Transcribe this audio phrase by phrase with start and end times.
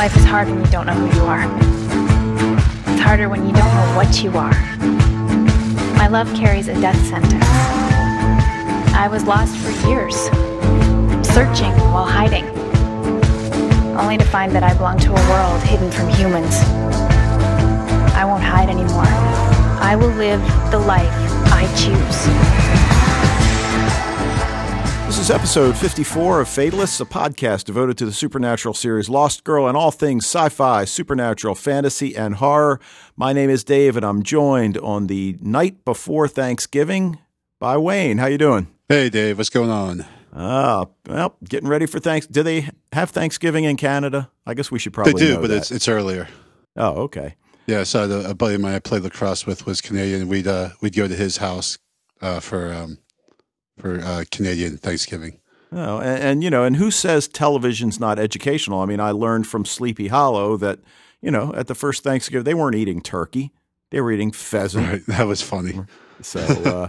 [0.00, 1.44] Life is hard when you don't know who you are.
[2.90, 4.54] It's harder when you don't know what you are.
[5.98, 7.44] My love carries a death sentence.
[8.94, 10.16] I was lost for years,
[11.34, 12.46] searching while hiding,
[13.94, 16.54] only to find that I belong to a world hidden from humans.
[18.16, 19.04] I won't hide anymore.
[19.84, 20.40] I will live
[20.70, 21.12] the life
[21.52, 22.99] I choose.
[25.10, 29.66] This is episode 54 of Fatalists, a podcast devoted to the supernatural series Lost Girl
[29.66, 32.78] and all things sci-fi, supernatural, fantasy, and horror.
[33.16, 37.18] My name is Dave, and I'm joined on the night before Thanksgiving
[37.58, 38.18] by Wayne.
[38.18, 38.68] How you doing?
[38.88, 39.36] Hey, Dave.
[39.36, 40.04] What's going on?
[40.32, 42.28] Ah, well, getting ready for thanks.
[42.28, 44.30] Do they have Thanksgiving in Canada?
[44.46, 45.14] I guess we should probably.
[45.14, 45.56] They do, but that.
[45.56, 46.28] it's it's earlier.
[46.76, 47.34] oh, okay.
[47.66, 50.28] Yeah, so the, a buddy of mine I played lacrosse with was Canadian.
[50.28, 51.78] We'd uh, we'd go to his house
[52.20, 52.98] uh, for um,
[53.80, 55.40] for uh, Canadian Thanksgiving.
[55.72, 58.80] Oh, and, and you know, and who says television's not educational?
[58.80, 60.80] I mean, I learned from Sleepy Hollow that
[61.20, 63.52] you know at the first Thanksgiving they weren't eating turkey;
[63.90, 64.88] they were eating pheasant.
[64.88, 65.80] Right, that was funny.
[66.22, 66.88] So, uh,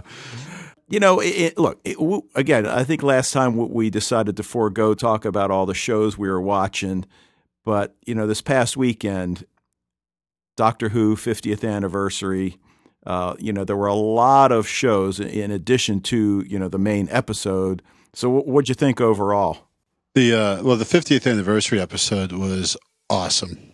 [0.88, 2.66] you know, it, it, look it, w- again.
[2.66, 6.38] I think last time we decided to forego talk about all the shows we were
[6.38, 7.06] watching,
[7.64, 9.46] but you know, this past weekend,
[10.54, 12.58] Doctor Who 50th anniversary.
[13.06, 16.78] Uh, you know, there were a lot of shows in addition to you know the
[16.78, 17.82] main episode.
[18.14, 19.68] So, what'd you think overall?
[20.14, 22.76] The uh, well, the 50th anniversary episode was
[23.08, 23.72] awesome.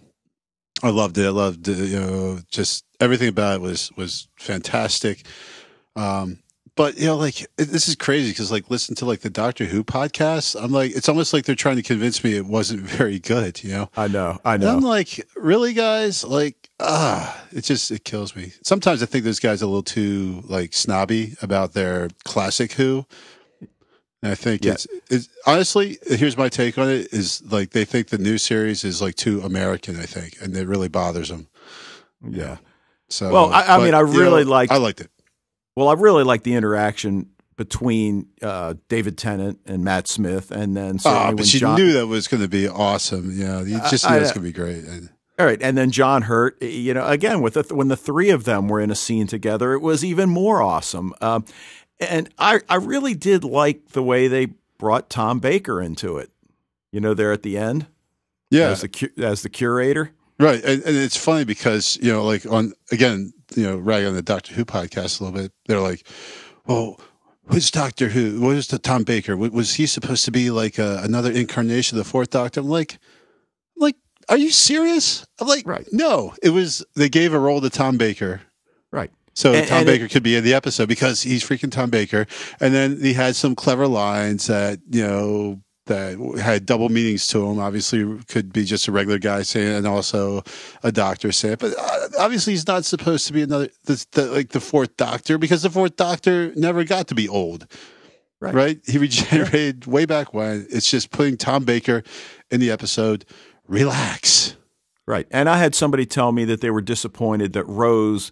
[0.83, 1.27] I loved it.
[1.27, 5.27] I loved you know just everything about it was was fantastic.
[5.97, 6.39] Um,
[6.79, 9.65] but you know, like it, this is crazy because like listen to like the Doctor
[9.67, 10.57] Who podcast.
[10.62, 13.62] I'm like, it's almost like they're trying to convince me it wasn't very good.
[13.62, 14.77] You know, I know, I And know.
[14.77, 16.23] I'm like, really, guys?
[16.25, 18.53] Like, ah, it just it kills me.
[18.62, 23.05] Sometimes I think those guys are a little too like snobby about their classic Who.
[24.23, 24.73] And I think Yeah.
[24.73, 28.83] it's, it's honestly, here's my take on it: is like they think the new series
[28.84, 29.99] is like too American.
[29.99, 31.49] I think, and it really bothers them.
[32.29, 32.56] yeah.
[33.11, 35.11] So, Well, I- I mean, I you know, really liked- I liked it.
[35.78, 40.99] Well, I really like the interaction between uh, David Tennant and Matt Smith, and then
[41.05, 41.77] when but you John.
[41.78, 43.31] knew that was going to be awesome.
[43.33, 44.84] Yeah, you just I- knew I- it was going to be great.
[44.84, 46.61] And All right, and then John Hurt.
[46.61, 49.72] You know, again with the, when the three of them were in a scene together,
[49.72, 51.15] it was even more awesome.
[51.21, 51.44] Um,
[52.00, 56.33] and I, I really did like the way they brought Tom Baker into it.
[56.91, 57.87] You know, there at the end
[58.50, 60.11] yeah, as the cu- as the curator.
[60.41, 64.14] Right, and, and it's funny because you know, like on again, you know, rag on
[64.14, 65.52] the Doctor Who podcast a little bit.
[65.66, 66.06] They're like,
[66.66, 67.00] "Well,
[67.46, 68.41] who's Doctor Who?
[68.41, 69.36] What is the Tom Baker?
[69.36, 72.98] Was, he supposed to be like a, another incarnation of the Fourth Doctor?" I'm like,
[73.76, 73.96] "Like,
[74.28, 75.86] are you serious?" I'm like, Right.
[75.92, 78.42] No, it was they gave a role to Tom Baker.
[78.92, 79.10] Right.
[79.34, 82.26] So And- Tom and Baker could be in the episode because he's freaking Tom Baker,
[82.60, 87.44] and then he had some clever lines that you know that had double meanings to
[87.44, 87.59] him.
[87.59, 90.43] Obviously, could be just a regular guy saying, and also
[90.82, 91.54] a doctor saying.
[91.54, 91.59] it.
[91.59, 95.37] But uh, obviously, he's not supposed to be another the, the, like the fourth Doctor
[95.37, 97.66] because the fourth Doctor never got to be old.
[98.41, 98.54] Right.
[98.54, 98.81] Right?
[98.87, 100.66] He regenerated way back when.
[100.71, 102.03] It's just putting Tom Baker
[102.50, 103.25] in the episode.
[103.66, 104.56] Relax.
[105.06, 105.26] Right.
[105.31, 108.31] And I had somebody tell me that they were disappointed that Rose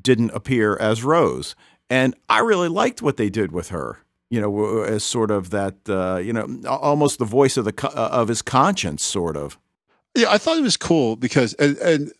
[0.00, 1.54] didn't appear as Rose.
[1.90, 3.98] And I really liked what they did with her,
[4.34, 7.94] you know, as sort of that, uh, you know, almost the voice of the co-
[7.94, 9.58] uh, of his conscience, sort of.
[10.16, 12.12] Yeah, I thought it was cool because and and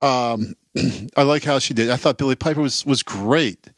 [0.00, 0.54] um
[1.16, 1.90] I like how she did.
[1.90, 3.68] I thought Billie Piper was was great.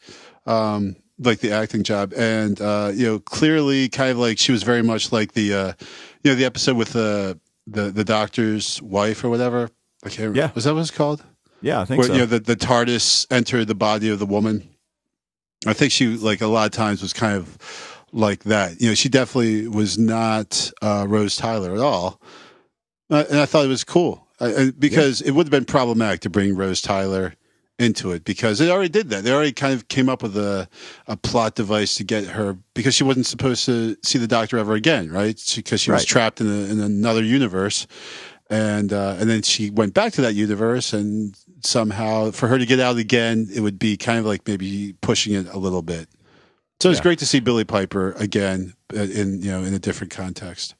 [0.45, 4.63] Um like the acting job and uh you know clearly kind of like she was
[4.63, 5.73] very much like the uh
[6.23, 9.69] you know the episode with the the the doctor's wife or whatever.
[10.03, 10.39] I can't remember.
[10.39, 10.51] Yeah.
[10.53, 11.23] Was that what it's called?
[11.61, 12.13] Yeah, I think Where so.
[12.13, 14.69] you know the the TARDIS entered the body of the woman.
[15.65, 17.57] I think she like a lot of times was kind of
[18.11, 18.79] like that.
[18.81, 22.21] You know, she definitely was not uh, Rose Tyler at all,
[23.09, 26.21] uh, and I thought it was cool I, I, because it would have been problematic
[26.21, 27.33] to bring Rose Tyler
[27.79, 29.23] into it because they already did that.
[29.23, 30.69] They already kind of came up with a
[31.07, 34.73] a plot device to get her because she wasn't supposed to see the Doctor ever
[34.73, 35.41] again, right?
[35.55, 36.07] Because she, was Right.
[36.07, 37.87] trapped in, a, in another universe
[38.49, 42.65] and uh, and then she went back to that universe, and somehow for her to
[42.65, 46.07] get out again, it would be kind of like maybe pushing it a little bit.
[46.81, 47.03] So it's Yeah.
[47.03, 50.75] great to see Billie Piper again uh, in you know in a different context.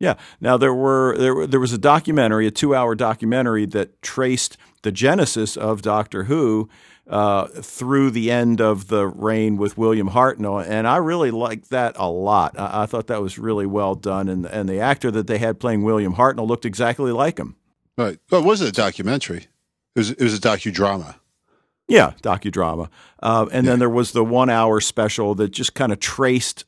[0.00, 0.14] Yeah.
[0.40, 4.92] Now there were there there was a documentary, a two hour documentary that traced the
[4.92, 6.68] genesis of Doctor Who
[7.08, 11.94] uh, through the end of the reign with William Hartnell, and I really liked that
[11.96, 12.58] a lot.
[12.58, 15.58] I, I thought that was really well done, and and the actor that they had
[15.58, 17.56] playing William Hartnell looked exactly like him.
[17.96, 18.18] Right?
[18.30, 19.46] Well, it wasn't a documentary.
[19.96, 21.16] It was it was a docudrama.
[21.88, 22.90] Yeah, docudrama.
[23.22, 26.66] Uh, and then there was the one hour special that just kind of traced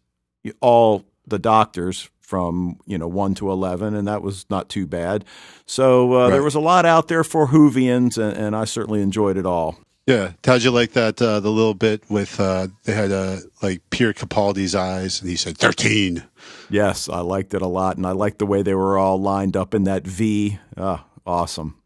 [0.62, 5.24] all the doctors from you know one to eleven, and that was not too bad.
[5.66, 6.30] So uh, Right.
[6.30, 9.78] there was a lot out there for Whovians, and, and I certainly enjoyed it all.
[10.06, 11.20] Yeah, how'd you like that?
[11.22, 15.36] Uh, the little bit with uh, they had uh, like Pierre Capaldi's eyes, and he
[15.36, 16.24] said thirteen.
[16.68, 19.56] Yes, I liked it a lot, and I liked the way they were all lined
[19.56, 20.58] up in that V.
[20.76, 21.76] Ah, awesome.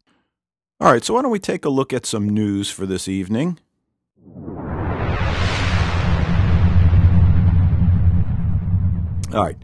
[0.79, 3.59] All right, so why don't we take a look at some news for this evening?
[9.33, 9.57] All right.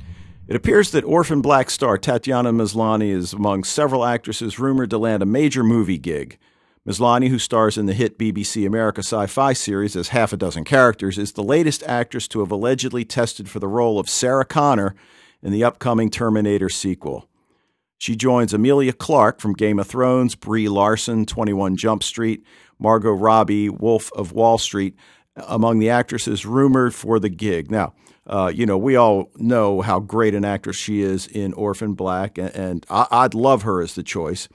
[0.47, 5.23] It appears that orphan black star Tatiana Maslany is among several actresses rumored to land
[5.23, 6.37] a major movie gig.
[6.87, 10.63] Maslany, who stars in the hit BBC America sci fi series as half a dozen
[10.63, 14.95] characters, is the latest actress to have allegedly tested for the role of Sarah Connor
[15.43, 17.29] in the upcoming Terminator sequel.
[17.99, 22.43] She joins Emilia Clarke from Game of Thrones, Brie Larson, 21 Jump Street,
[22.79, 24.95] Margot Robbie, Wolf of Wall Street,
[25.35, 27.69] among the actresses rumored for the gig.
[27.69, 27.93] Now,
[28.25, 32.39] uh, you know, we all know how great an actress she is in Orphan Black,
[32.39, 34.49] and, and I, I'd love her as the choice.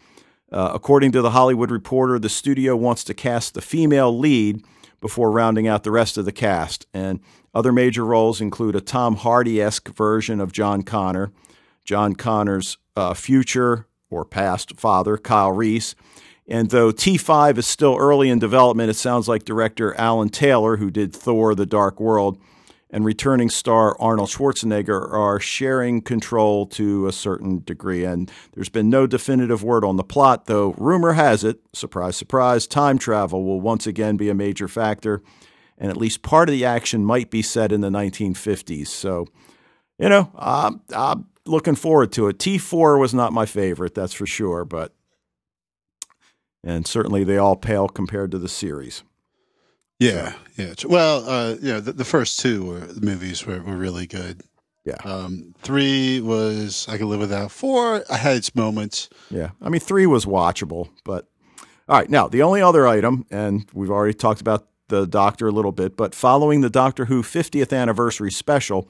[0.50, 4.62] Uh, according to the Hollywood Reporter, the studio wants to cast the female lead
[5.00, 6.86] before rounding out the rest of the cast.
[6.94, 7.20] And
[7.54, 11.32] other major roles include a Tom Hardy esque version of John Connor,
[11.84, 15.94] John Connor's uh, future or past father, Kyle Reese.
[16.48, 20.90] And though T5 is still early in development, it sounds like director Alan Taylor, who
[20.90, 22.38] did Thor The Dark World,
[22.96, 28.06] and returning star Arnold Schwarzenegger are sharing control to a certain degree.
[28.06, 32.66] And there's been no definitive word on the plot, though rumor has it, surprise, surprise,
[32.66, 35.22] time travel will once again be a major factor.
[35.76, 38.86] And at least part of the action might be set in the 1950s.
[38.86, 39.26] So,
[39.98, 42.38] you know, I'm, I'm looking forward to it.
[42.38, 44.94] T4 was not my favorite, that's for sure, but.
[46.64, 49.04] And certainly they all pale compared to the series.
[49.98, 50.74] Yeah, yeah.
[50.86, 54.42] Well, uh, yeah, the, the first two were, movies were, were really good.
[54.84, 54.96] Yeah.
[55.04, 57.50] Um, three was I could live without.
[57.50, 59.08] Four, I had its moments.
[59.30, 59.50] Yeah.
[59.60, 61.26] I mean, three was watchable, but
[61.88, 62.08] all right.
[62.08, 65.96] Now, the only other item, and we've already talked about the Doctor a little bit,
[65.96, 68.88] but following the Doctor Who 50th anniversary special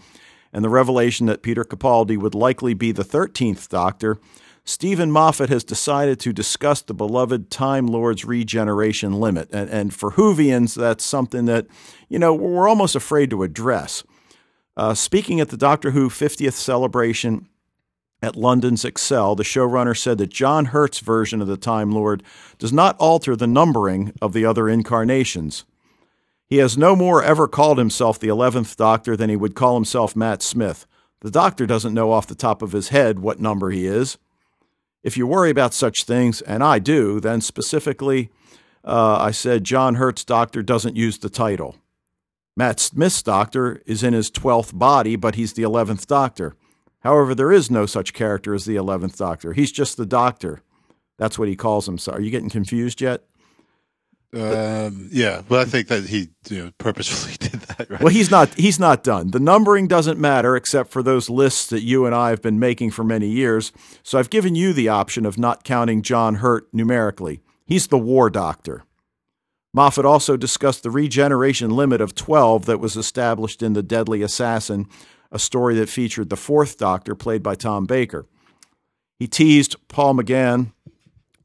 [0.53, 4.19] and the revelation that Peter Capaldi would likely be the 13th Doctor,
[4.68, 9.48] Steven Moffat has decided to discuss the beloved Time Lord's regeneration limit.
[9.52, 11.68] And, and for Whovians, that's something that,
[12.08, 14.02] you know, we're almost afraid to address.
[14.76, 17.48] Uh, speaking at the Doctor Who 50th celebration
[18.20, 22.24] at London's Excel, the showrunner said that John Hurt's version of the Time Lord
[22.58, 25.64] does not alter the numbering of the other incarnations.
[26.44, 30.16] He has no more ever called himself the 11th Doctor than he would call himself
[30.16, 30.86] Matt Smith.
[31.20, 34.19] The Doctor doesn't know off the top of his head what number he is.
[35.06, 38.29] If you worry about such things, and I do, then specifically,
[38.85, 41.76] uh, I said John Hurt's Doctor doesn't use the title.
[42.56, 46.56] Matt Smith's Doctor is in his 12th body, but he's the 11th Doctor.
[47.05, 49.53] However, there is no such character as the 11th Doctor.
[49.53, 50.62] He's just the Doctor.
[51.19, 52.19] That's what he calls himself.
[52.19, 53.23] Are you getting confused yet?
[54.34, 57.90] Um, yeah, but I think that he you know, purposefully did that.
[57.90, 58.00] Right?
[58.00, 59.31] Well, he's not he's not done.
[59.31, 62.90] The numbering doesn't matter except for those lists that you and I have been making
[62.90, 63.73] for many years.
[64.02, 67.40] So I've given you the option of not counting John Hurt numerically.
[67.64, 68.84] He's the war doctor.
[69.73, 74.87] Moffat also discussed the regeneration limit of 12 that was established in The Deadly Assassin,
[75.31, 78.26] a story that featured the fourth doctor played by Tom Baker.
[79.19, 80.72] He teased Paul McGann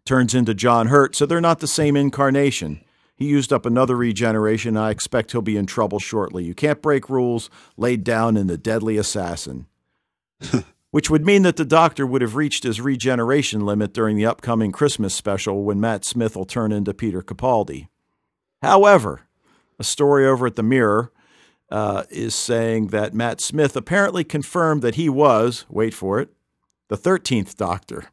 [0.05, 2.81] turns into John Hurt, so they're not the same incarnation.
[3.15, 4.75] He used up another regeneration.
[4.75, 6.43] I expect he'll be in trouble shortly.
[6.43, 9.67] You can't break rules laid down in the Deadly Assassin.
[10.91, 14.71] Which would mean that the Doctor would have reached his regeneration limit during the upcoming
[14.71, 17.87] Christmas special when Matt Smith will turn into Peter Capaldi.
[18.61, 19.21] However,
[19.79, 21.11] a story over at the Mirror
[21.69, 26.29] uh, is saying that Matt Smith apparently confirmed that he was, wait for it,
[26.89, 28.05] the 13th Doctor.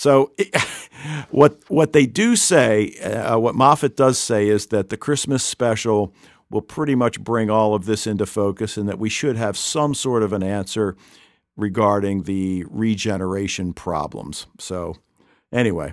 [0.00, 0.56] So, it,
[1.30, 6.14] what what they do say, uh, what Moffat does say, is that the Christmas special
[6.48, 9.92] will pretty much bring all of this into focus, and that we should have some
[9.92, 10.96] sort of an answer
[11.54, 14.46] regarding the regeneration problems.
[14.58, 14.96] So,
[15.52, 15.92] anyway,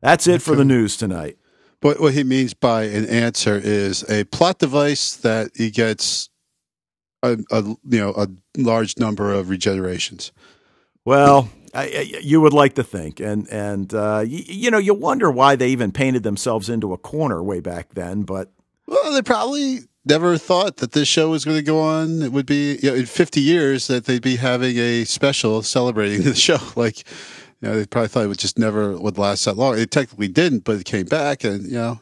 [0.00, 1.36] that's it for the news tonight.
[1.82, 6.30] But what he means by an answer is a plot device that he gets
[7.22, 10.30] a, a you know a large number of regenerations.
[11.04, 11.50] Well,
[11.82, 15.68] you would like to think, and and uh, you, you know you wonder why they
[15.68, 18.22] even painted themselves into a corner way back then.
[18.22, 18.50] But
[18.86, 22.22] Well, they probably never thought that this show was going to go on.
[22.22, 26.22] It would be you know, in 50 years that they'd be having a special celebrating
[26.24, 26.58] the show.
[26.76, 26.98] Like,
[27.60, 29.78] you know, they probably thought it would just never would last that long.
[29.78, 32.00] It technically didn't, but it came back, and you know,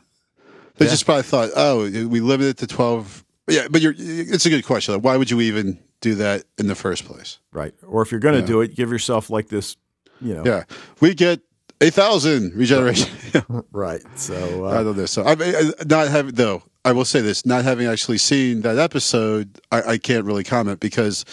[0.77, 0.91] they Yeah.
[0.91, 3.25] just probably thought, oh, we limited it to 12.
[3.49, 4.95] Yeah, but you're, it's a good question.
[4.95, 7.39] Like, why would you even do that in the first place.
[7.53, 7.73] Right.
[7.87, 8.47] Or if you're going to Yeah.
[8.47, 9.77] do it, give yourself like this,
[10.21, 10.43] you know.
[10.45, 10.65] Yeah,
[11.01, 11.41] we get
[11.81, 13.09] a thousand regeneration.
[13.73, 14.03] Right.
[14.17, 15.07] So, I uh, don't know.
[15.07, 15.55] So I mean,
[15.87, 16.63] not having though.
[16.85, 20.81] I will say this: not having actually seen that episode, I, I can't really comment
[20.81, 21.25] because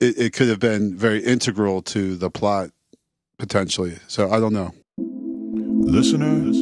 [0.00, 2.70] it, it could have been very integral to the plot
[3.38, 3.98] potentially.
[4.08, 4.72] So I don't know.
[4.98, 6.52] Listener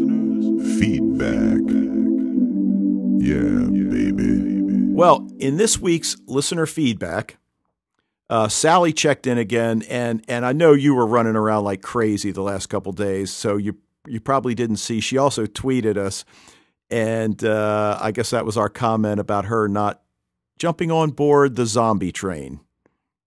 [0.78, 1.60] feedback.
[3.24, 4.92] Yeah, baby.
[4.92, 7.38] well, in this week's listener feedback,
[8.30, 12.30] uh, Sally checked in again, and and I know you were running around like crazy
[12.30, 13.76] the last couple days, so you
[14.06, 15.00] you probably didn't see.
[15.00, 16.24] She also tweeted us,
[16.90, 20.02] and uh, I guess that was our comment about her not
[20.58, 22.60] jumping on board the zombie train,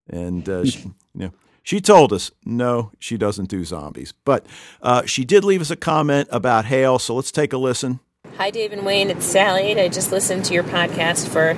[0.09, 1.31] and uh, she, you know.
[1.63, 4.45] She told us no, she doesn't do zombies, but
[4.81, 6.97] uh, she did leave us a comment about Hale.
[6.97, 7.99] So let's take a listen.
[8.37, 9.09] Hi, Dave and Wayne.
[9.09, 9.77] It's Sally.
[9.77, 11.57] I just listened to your podcast for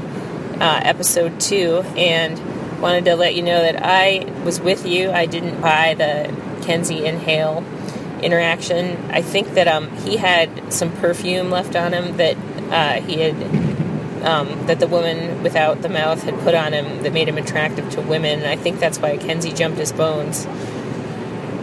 [0.60, 2.40] uh, episode two and
[2.80, 5.12] wanted to let you know that I was with you.
[5.12, 6.34] I didn't buy the
[6.64, 7.64] Kenzie inhale
[8.22, 9.12] interaction.
[9.12, 12.38] I think that um, he had some perfume left on him that
[12.72, 13.36] uh, he had.
[14.20, 17.90] Um, that the woman without the mouth had put on him that made him attractive
[17.92, 18.40] to women.
[18.40, 20.46] And I think that's why Kenzie jumped his bones.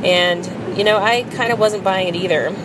[0.02, 2.56] And, you know, I kind of wasn't buying it either.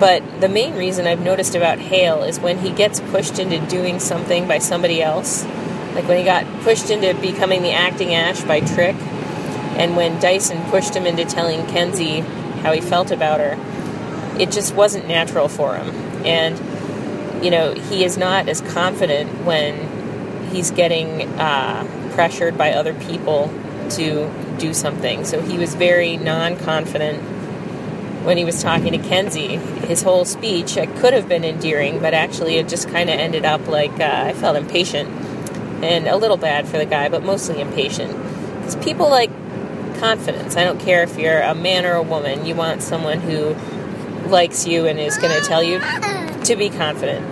[0.00, 4.00] But the main reason I've noticed about Hale is when he gets pushed into doing
[4.00, 5.44] something by somebody else,
[5.94, 8.96] like when he got pushed into becoming the acting Ash by Trick,
[9.76, 12.20] and when Dyson pushed him into telling Kenzie
[12.60, 13.58] how he felt about her,
[14.38, 15.88] it just wasn't natural for him.
[16.24, 22.94] And, you know, he is not as confident when he's getting uh, pressured by other
[22.94, 23.52] people
[23.90, 25.24] to do something.
[25.24, 27.18] So he was very non confident
[28.24, 29.56] when he was talking to Kenzie.
[29.56, 33.44] His whole speech it could have been endearing, but actually it just kind of ended
[33.44, 35.10] up like uh, I felt impatient
[35.82, 38.16] and a little bad for the guy, but mostly impatient.
[38.56, 39.30] Because people like
[39.98, 40.56] confidence.
[40.56, 43.54] I don't care if you're a man or a woman, you want someone who
[44.28, 45.80] likes you and is going to tell you
[46.44, 47.24] to be confident.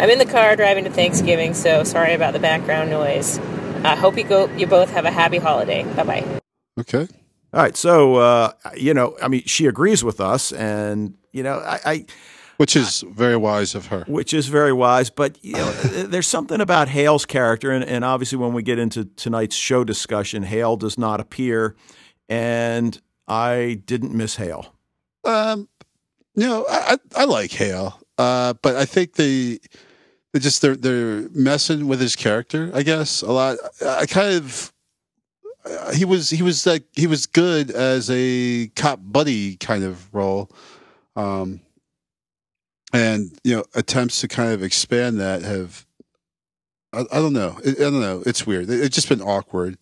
[0.00, 3.38] I'm in the car driving to Thanksgiving, so sorry about the background noise.
[3.84, 4.46] I hope you go.
[4.56, 5.82] You both have a happy holiday.
[5.94, 6.40] Bye bye.
[6.78, 7.08] Okay.
[7.52, 7.76] All right.
[7.76, 12.06] So, uh, you know, I mean, she agrees with us, and, you know, I, I
[12.62, 14.04] Which is very wise of her.
[14.06, 15.10] which is very wise.
[15.10, 19.06] But, you know, there's something about Hale's character, and, and obviously when we get into
[19.16, 21.74] tonight's show discussion, Hale does not appear,
[22.28, 24.76] and I didn't miss Hale.
[25.24, 25.68] Um,
[26.36, 29.58] you know, I I, I like Hale, uh, but I think they
[30.38, 32.70] just they're they're messing with his character.
[32.72, 33.58] I guess a lot.
[33.84, 34.72] I kind of
[35.64, 40.14] uh, he was he was like he was good as a cop buddy kind of
[40.14, 40.48] role,
[41.16, 41.60] um,
[42.92, 45.86] and you know attempts to kind of expand that have.
[46.92, 47.58] I, I don't know.
[47.64, 48.22] I, I don't know.
[48.26, 48.68] It's weird.
[48.68, 49.78] It, it's just been awkward.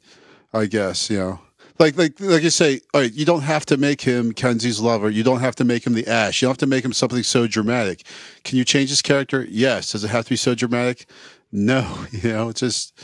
[0.53, 1.41] I guess you know
[1.81, 5.09] like like like you say, all right, you don't have to make him Kenzie's lover.
[5.09, 6.41] You don't have to make him the Ash.
[6.41, 8.05] You don't have to make him something so dramatic.
[8.45, 9.47] Can you change his character?
[9.49, 9.93] Yes.
[9.93, 11.07] Does it have to be so dramatic?
[11.51, 12.07] No.
[12.13, 13.01] You know, it's just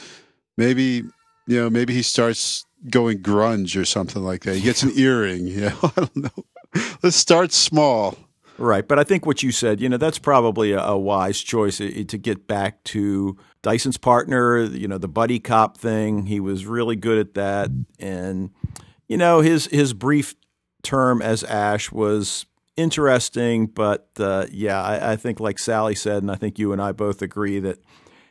[0.59, 1.03] maybe
[1.47, 4.57] you know maybe he starts going grunge or something like that.
[4.57, 5.47] He gets an earring.
[5.57, 6.45] You know, I don't know.
[7.03, 8.19] Let's start small.
[8.59, 8.87] Right.
[8.89, 12.19] But I think what you said, you know, that's probably a, a wise choice to
[12.19, 16.27] get back to Dyson's partner, you know, the buddy cop thing.
[16.27, 17.71] He was really good at that.
[17.99, 18.51] And,
[19.09, 20.35] you know, his, his brief
[20.83, 22.47] term as Ash was
[22.79, 23.67] interesting.
[23.67, 26.93] But uh, yeah, I, I think, like Sally said, and I think you and I
[26.93, 27.79] both agree that,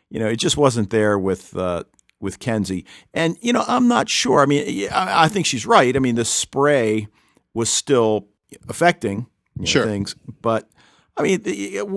[0.09, 1.55] you know, it just wasn't there with.
[1.55, 1.83] Uh,
[2.21, 4.39] with Kenzie, and you know, I'm not sure.
[4.39, 5.95] I mean, I, I think she's right.
[5.95, 7.07] I mean, the spray
[7.53, 8.29] was still
[8.69, 9.85] affecting you know, Sure.
[9.85, 10.15] things.
[10.41, 10.69] But
[11.17, 11.41] I mean,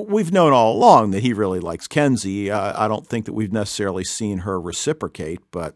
[0.08, 2.50] we've known all along that he really likes Kenzie.
[2.50, 5.74] Uh, I don't think that we've necessarily seen her reciprocate, but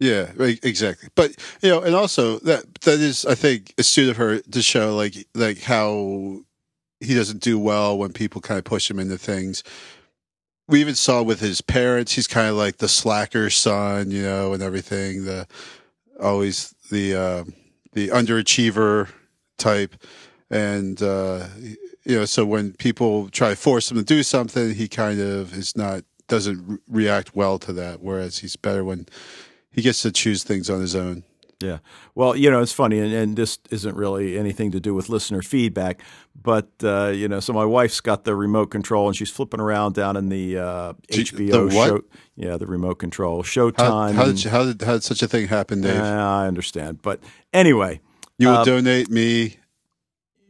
[0.00, 1.08] Yeah, exactly.
[1.14, 4.96] But you know, and also that that is, I think, astute of her to show
[4.96, 6.40] like like how
[7.00, 9.62] he doesn't do well when people kind of push him into things.
[10.66, 14.54] We even saw with his parents, he's kind of like the slacker son, you know,
[14.54, 15.26] and everything.
[15.26, 15.46] The
[16.18, 17.44] always the uh,
[17.92, 19.10] the underachiever
[19.58, 19.94] type,
[20.54, 21.46] and uh,
[22.04, 25.52] you know, so when people try to force him to do something, he kind of
[25.52, 28.00] is not doesn't re- react well to that.
[28.00, 29.06] Whereas he's better when
[29.70, 31.24] he gets to choose things on his own.
[31.60, 31.78] Yeah.
[32.14, 35.40] Well, you know, it's funny, and, and this isn't really anything to do with listener
[35.40, 36.02] feedback,
[36.40, 39.94] but, uh, you know, so my wife's got the remote control and she's flipping around
[39.94, 42.00] down in the uh, HBO the show.
[42.36, 43.38] Yeah, the remote control.
[43.38, 44.14] How, Showtime.
[44.14, 45.94] how, and- did, how, did, how did such a thing happen, Dave?
[45.94, 47.00] Yeah, I understand.
[47.00, 47.20] But
[47.52, 48.00] anyway,
[48.36, 49.56] you will uh, donate me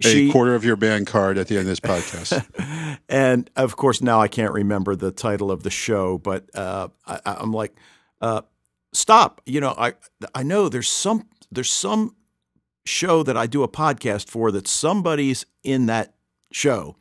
[0.02, 0.32] a she.
[0.32, 2.98] quarter of your band card at the end of this podcast.
[3.08, 7.20] and of course, now I can't remember the title of the show, but uh, I,
[7.24, 7.74] I'm like,
[8.20, 8.42] uh,
[8.92, 9.40] stop.
[9.46, 9.94] You know, I
[10.34, 12.16] I know there's some there's some
[12.84, 16.14] show that I do a podcast for that somebody's in that
[16.52, 16.96] show.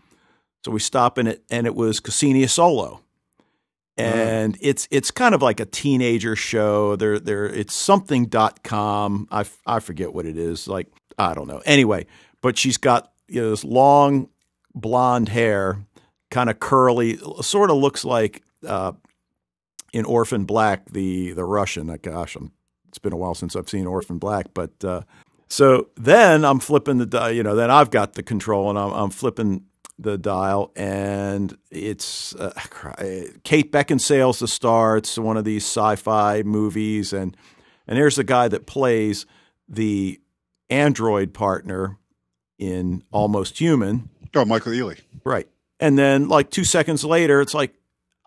[0.64, 3.02] So we stop in it, and it was Ksenia Solo,
[3.98, 6.96] and it's it's kind of like a teenager show.
[6.96, 9.28] There there it's something.com.
[9.32, 10.68] I forget what it is.
[10.68, 11.62] Like I don't know.
[11.66, 12.06] Anyway,
[12.44, 14.30] but she's got you know, this long
[14.76, 15.84] blonde hair,
[16.30, 18.92] kind of curly, sort of looks like uh,
[19.94, 21.88] in Orphan Black, the the Russian.
[21.88, 22.52] Like, gosh, I'm,
[22.90, 25.02] it's been a while since I've seen Orphan Black, but uh,
[25.48, 28.92] so then I'm flipping the di- you know then I've got the control and I'm,
[28.92, 29.64] I'm flipping
[29.98, 32.52] the dial and it's uh,
[33.44, 34.98] Kate Beckinsale's the star.
[34.98, 37.38] It's one of these sci-fi movies and
[37.88, 39.26] and here's the guy that plays
[39.70, 40.20] the
[40.70, 42.00] android partner
[42.72, 44.10] in Almost Human.
[44.36, 45.00] Oh, Michael Ealy.
[45.24, 45.48] Right.
[45.80, 47.74] And then like 2 seconds later it's like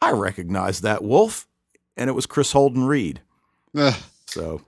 [0.00, 1.46] I recognize that wolf
[1.96, 3.20] and it was Kris Holden-Ried.
[3.76, 3.94] Ugh.
[4.26, 4.62] So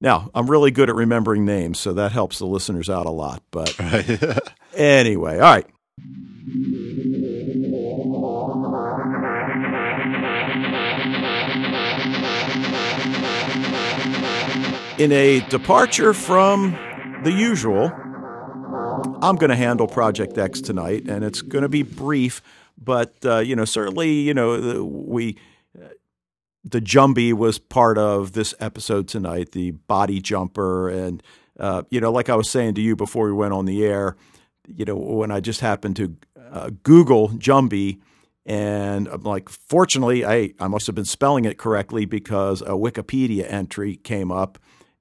[0.00, 3.42] now I'm really good at remembering names, so that helps the listeners out a lot.
[3.50, 3.74] But
[4.74, 5.66] anyway, all right.
[14.98, 16.72] In a departure from
[17.22, 17.92] the usual,
[19.22, 22.42] I'm going to handle Project X tonight, and it's going to be brief,
[22.78, 25.36] but uh, you know, certainly, you know, the- we
[26.68, 30.88] the Jumbie was part of this episode tonight, the body jumper.
[30.88, 31.22] And,
[31.60, 34.16] uh, you know, like I was saying to you before we went on the air,
[34.66, 36.16] you know, when I just happened to
[36.50, 38.00] uh, Google Jumbie,
[38.44, 43.46] and I'm like, fortunately, I, I must have been spelling it correctly because a Wikipedia
[43.48, 44.58] entry came up,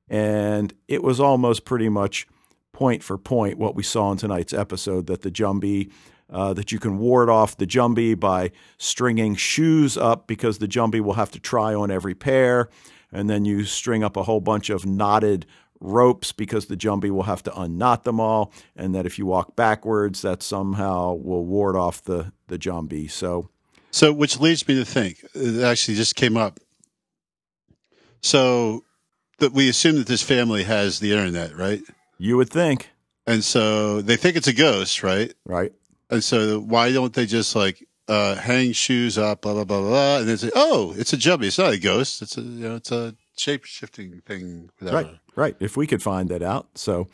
[0.07, 2.27] and it was almost pretty much
[2.75, 5.89] point for point what we saw in tonight's episode that the Jumbie
[6.29, 10.99] uh, that you can ward off the Jumbie by stringing shoes up because the Jumbie
[10.99, 12.67] will have to try on every pair.
[13.13, 15.45] And then you string up a whole bunch of knotted
[15.79, 18.51] ropes because the Jumbie will have to unknot them all.
[18.75, 23.09] And that if you walk backwards, that somehow will ward off the, the Jumbie.
[23.09, 23.49] So,
[23.91, 26.59] So, which leads me to think, it actually just came up.
[28.21, 28.83] So,
[29.37, 31.81] that we assume that this family has the internet, right?
[32.17, 32.89] You would think,
[33.27, 35.33] And so they think it's a ghost, right?
[35.45, 35.73] right?
[36.09, 40.17] And so why don't they just like uh, hang shoes up, blah blah blah blah,
[40.19, 41.47] and then say, "Oh, it's a jumbie.
[41.47, 42.21] It's not a ghost.
[42.21, 44.97] It's a you know, it's a shape shifting thing." Whatever.
[44.97, 45.55] Right, right.
[45.59, 46.67] If we could find that out.
[46.75, 47.07] So,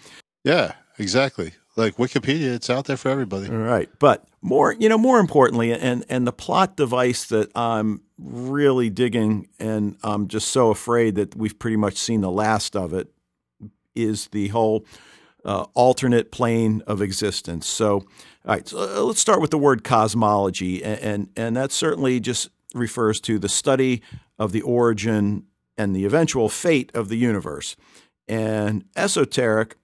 [0.43, 1.53] Yeah, exactly.
[1.77, 3.47] Like Wikipedia, it's out there for everybody.
[3.47, 8.01] All right, but more, you know, more importantly, and and the plot device that I'm
[8.19, 12.93] really digging, and I'm just so afraid that we've pretty much seen the last of
[12.93, 13.07] it,
[13.95, 14.86] is the whole
[15.45, 17.67] uh, alternate plane of existence.
[17.67, 18.06] So, all
[18.45, 22.49] right, so uh, let's start with the word cosmology, and, and and that certainly just
[22.73, 24.01] refers to the study
[24.39, 25.45] of the origin
[25.77, 27.75] and the eventual fate of the universe.
[28.27, 29.75] And esoteric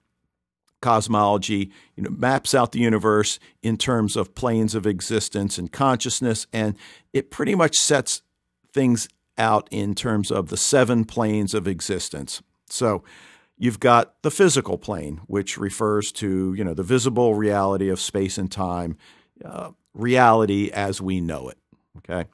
[0.82, 6.46] cosmology you know maps out the universe in terms of planes of existence and consciousness
[6.54, 6.76] and
[7.14, 8.22] it pretty much sets
[8.72, 9.08] things
[9.40, 13.04] out in terms of the seven planes of existence so
[13.58, 18.38] you've got the physical plane which refers to you know the visible reality of space
[18.38, 18.98] and time
[19.44, 21.58] uh, reality as we know it
[21.98, 22.30] okay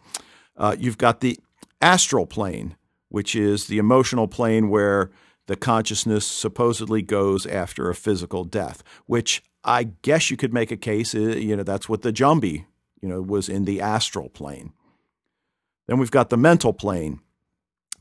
[0.58, 1.40] uh, you've got the
[1.82, 2.76] astral plane
[3.10, 5.12] which is the emotional plane where
[5.48, 10.78] the consciousness supposedly goes after a physical death, which I guess you could make a
[10.78, 12.66] case, uh, you know, that's what the Jumbie,
[13.02, 14.74] you know, was in the astral plane.
[15.88, 17.20] Then we've got the mental plane,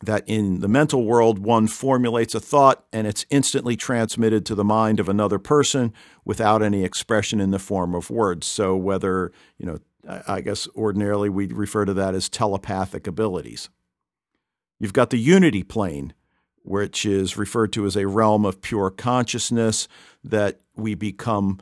[0.03, 4.65] that in the mental world, one formulates a thought and it's instantly transmitted to the
[4.65, 5.93] mind of another person
[6.25, 8.47] without any expression in the form of words.
[8.47, 9.79] So whether, you know,
[10.27, 13.69] I guess ordinarily we'd refer to that as telepathic abilities.
[14.81, 16.13] You've got the unity plane,
[16.65, 19.87] which is referred to as a realm of pure consciousness
[20.25, 21.61] that we become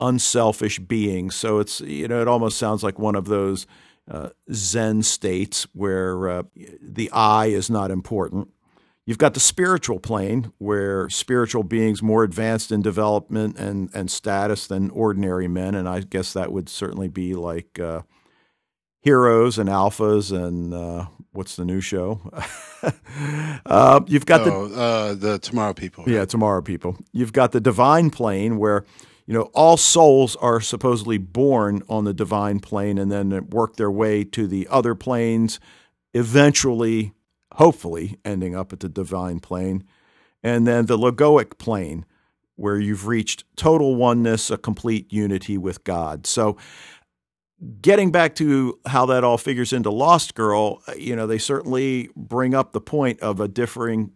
[0.00, 1.34] unselfish beings.
[1.34, 3.66] So it's you know it almost sounds like one of those
[4.10, 6.42] uh, Zen states where uh,
[6.80, 8.48] the I is not important.
[9.06, 14.66] You've got the spiritual plane where spiritual beings more advanced in development and, and status
[14.66, 18.02] than ordinary men, and I guess that would certainly be like uh,
[19.00, 22.20] heroes and alphas and uh, what's the new show?
[23.66, 26.04] uh, you've got the oh, uh, the Tomorrow People.
[26.06, 26.98] yeah, tomorrow people.
[27.12, 28.84] You've got the divine plane where
[29.28, 33.90] you know all souls are supposedly born on the divine plane and then work their
[33.90, 35.60] way to the other planes,
[36.14, 37.12] eventually,
[37.52, 39.84] hopefully, ending up at the divine plane,
[40.42, 42.06] and then the logoic plane
[42.56, 46.26] where you've reached total oneness, a complete unity with God.
[46.26, 46.56] So
[47.82, 52.54] getting back to how that all figures into Lost Girl, you know, they certainly bring
[52.54, 54.12] up the point of a differing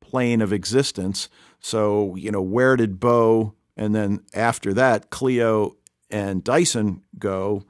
[0.00, 1.28] plane of existence.
[1.60, 5.76] So, you know, where did Bo and then after that, Cleo
[6.10, 7.64] and Dyson go?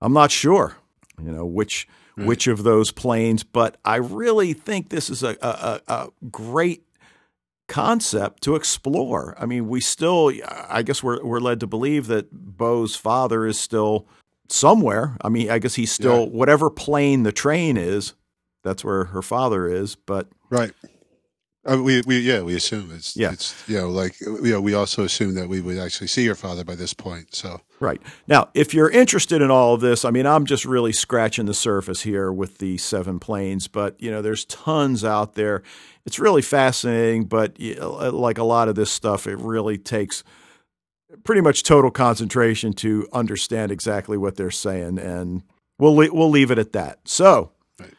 [0.00, 0.76] I'm not sure,
[1.22, 2.26] you know, which hmm.
[2.26, 6.84] which of those planes, but I really think this is a, a, a great
[7.68, 9.36] concept to explore.
[9.38, 10.32] I mean, we still,
[10.68, 14.06] I guess we're, we're led to believe that Bo's father is still
[14.48, 15.16] somewhere.
[15.20, 16.28] I mean, I guess he's still, Yeah.
[16.28, 18.14] whatever plane the train is,
[18.64, 19.94] that's where her father is.
[19.96, 20.72] But Right.
[21.70, 23.32] Uh, we, we, yeah, we assume it's, Yeah.
[23.32, 26.34] it's, you know, like, you know, we also assume that we would actually see your
[26.34, 27.34] father by this point.
[27.34, 28.00] So, Right.
[28.26, 31.54] Now, if you're interested in all of this, I mean, I'm just really scratching the
[31.54, 35.62] surface here with the seven planes, but, you know, there's tons out there.
[36.06, 40.24] It's really fascinating, but y- like a lot of this stuff, it really takes
[41.22, 44.98] pretty much total concentration to understand exactly what they're saying.
[44.98, 45.42] And
[45.78, 47.00] we'll, le- we'll leave it at that.
[47.04, 47.92] So Right.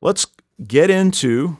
[0.00, 0.26] let's
[0.66, 1.56] get into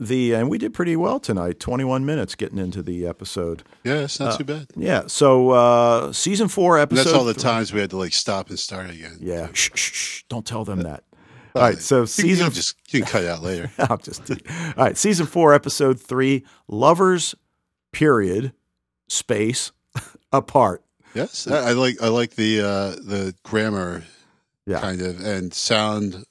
[0.00, 3.62] the, and we did pretty well tonight, 21 minutes getting into the episode.
[3.84, 4.66] yeah, it's not too bad.
[4.74, 5.02] Yeah.
[5.06, 7.04] So uh, season four And episode.
[7.04, 9.18] that's all the th- times we had to like stop and start again.
[9.20, 9.48] Yeah.
[9.52, 10.22] Shh, shh, shh.
[10.28, 11.04] Don't tell them that.
[11.54, 11.78] All right.
[11.78, 12.50] So You, you season.
[12.50, 13.70] just, you can cut it out later.
[13.78, 14.30] I'm just.
[14.30, 14.36] All
[14.76, 14.96] right.
[14.96, 16.44] Season four, episode three.
[16.66, 17.34] Lovers.
[17.92, 18.52] Period.
[19.08, 19.72] Space.
[20.32, 20.82] Apart.
[21.14, 21.46] Yes.
[21.48, 24.04] I, I like, I like the, uh, the grammar
[24.64, 24.80] Yeah.
[24.80, 26.24] kind of and sound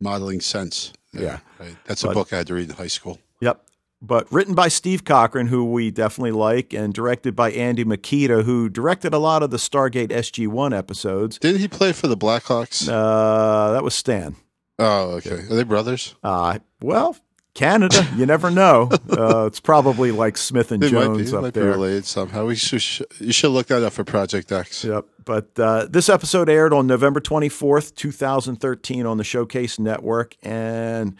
[0.00, 0.92] modeling sense.
[1.20, 1.38] Yeah.
[1.58, 1.76] Right.
[1.86, 3.18] That's But- a book I had to read in high school.
[3.40, 3.62] Yep.
[4.00, 8.68] But written by Steve Cochran, who we definitely like, and directed by Andy Mikita, who
[8.68, 11.36] directed a lot of the Stargate SG One episodes.
[11.38, 12.88] Didn't he play for the Blackhawks?
[12.88, 14.36] Uh, that was Stan.
[14.78, 15.30] Oh, okay.
[15.50, 16.14] Are they brothers?
[16.22, 17.16] Uh, well,
[17.58, 18.88] Canada, you never know.
[19.08, 21.16] Uh, it's probably like Smith and They might be.
[21.16, 21.70] Jones up might be there.
[21.70, 22.46] related somehow.
[22.46, 22.82] We should,
[23.18, 24.84] you should look that up for Project X.
[24.84, 25.06] Yep.
[25.24, 30.36] But uh, this episode aired on November 24th, 2013 on the Showcase Network.
[30.42, 31.16] And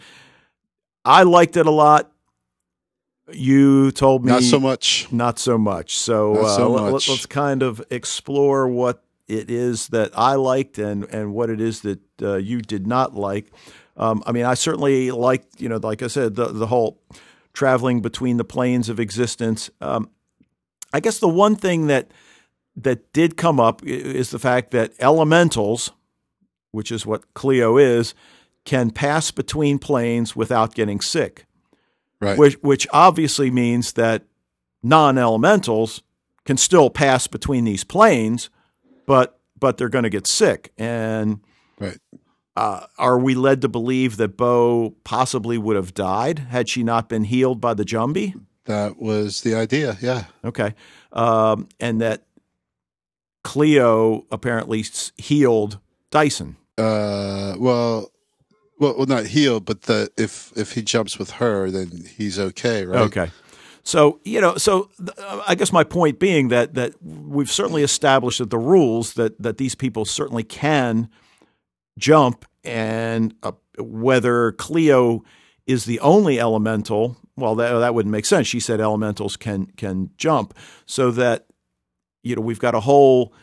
[1.03, 2.09] I liked it a lot.
[3.33, 5.11] You told me Not so much.
[5.11, 5.97] Not so much.
[5.97, 7.09] So, uh, let- much.
[7.09, 11.81] let's kind of explore what it is that I liked and, and what it is
[11.81, 13.51] that uh, you did not like.
[13.99, 16.99] Um, I mean, I certainly like, you know, like I said, the, the whole
[17.53, 19.69] traveling between the planes of existence.
[19.81, 20.09] Um,
[20.93, 22.09] I guess the one thing that
[22.75, 25.91] that did come up is the fact that elementals,
[26.71, 28.13] which is what Cleo is,
[28.63, 31.45] can pass between planes without getting sick
[32.21, 32.37] Right.
[32.37, 34.23] which which obviously means that
[34.83, 36.03] non-elementals
[36.45, 38.49] can still pass between these planes,
[39.05, 40.71] but but they're going to get sick.
[40.77, 41.39] And
[41.79, 41.97] Right.
[42.59, 47.07] Uh, are we led to believe that Bo possibly would have died had she not
[47.07, 48.33] been healed by the Jumbie?
[48.65, 49.97] That was the idea.
[50.01, 50.25] Yeah.
[50.43, 50.75] Okay,
[51.13, 52.25] um, and that
[53.45, 54.83] Cleo apparently
[55.15, 55.79] healed
[56.11, 56.57] Dyson.
[56.77, 58.11] Uh, well,
[58.77, 62.83] well, well, not healed, but the if if he jumps with her, then he's okay,
[62.83, 63.01] right?
[63.03, 63.31] Okay.
[63.83, 65.17] So you know, so th-
[65.47, 69.57] I guess my point being that that we've certainly established that the rules that that
[69.57, 71.09] these people certainly can
[71.97, 75.23] jump, and uh, whether Cleo
[75.67, 78.47] is the only elemental, well, that that wouldn't make sense.
[78.47, 80.53] She said elementals can can jump,
[80.85, 81.45] so that
[82.23, 83.33] you know we've got a whole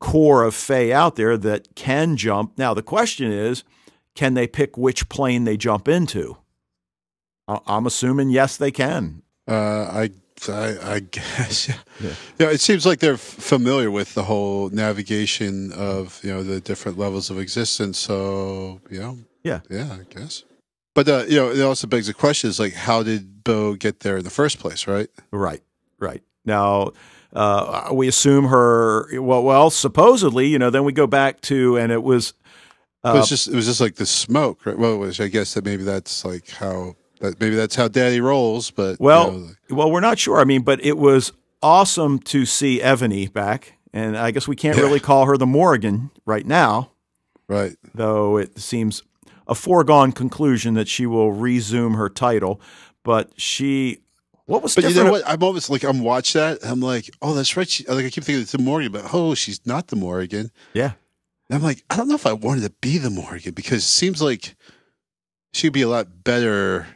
[0.00, 2.58] core of Fae out there that can jump.
[2.58, 3.64] Now the question is,
[4.14, 6.36] can they pick which plane they jump into?
[7.48, 9.22] I- I'm assuming yes, they can.
[9.48, 9.54] Uh,
[9.90, 10.10] I,
[10.48, 11.68] I, I guess.
[11.68, 11.74] Yeah.
[12.00, 12.10] Yeah.
[12.38, 12.50] yeah.
[12.50, 16.98] It seems like they're f- familiar with the whole navigation of you know the different
[16.98, 17.98] levels of existence.
[17.98, 19.18] So you know.
[19.42, 19.60] Yeah.
[19.70, 20.44] Yeah, I guess.
[20.94, 24.00] But uh, you know, it also begs the question: is like, how did Bo get
[24.00, 24.86] there in the first place?
[24.86, 25.08] Right.
[25.32, 25.62] Right,
[25.98, 26.22] right.
[26.44, 26.92] Now,
[27.32, 29.08] uh, we assume her.
[29.20, 30.70] Well, well, supposedly, you know.
[30.70, 32.30] Then we go back to, and it was.
[33.04, 34.78] it Uh, was just it was just like the smoke, right?
[34.78, 38.70] Well, which I guess that maybe that's like how that maybe that's how Daddy rolls.
[38.70, 40.38] But you well, know, well, we're not sure.
[40.38, 41.32] I mean, but it was
[41.62, 44.84] awesome to see Evony back, and I guess we can't Yeah.
[44.84, 46.90] really call her the Morrigan right now,
[47.48, 47.76] right.
[47.94, 49.02] though it seems
[49.46, 52.60] a foregone conclusion that she will resume her title.
[53.02, 53.98] But she,
[54.46, 55.06] what was But you different?
[55.06, 55.22] know what?
[55.28, 56.58] I'm always like I'm watch that.
[56.64, 57.68] I'm like, oh, that's right.
[57.68, 60.50] She, like I keep thinking it's the Morgan, but oh, she's not the Morgan.
[60.72, 60.92] Yeah,
[61.50, 63.86] And I'm like, I don't know if I wanted to be the Morgan because it
[63.86, 64.54] seems like
[65.52, 66.86] she'd be a lot better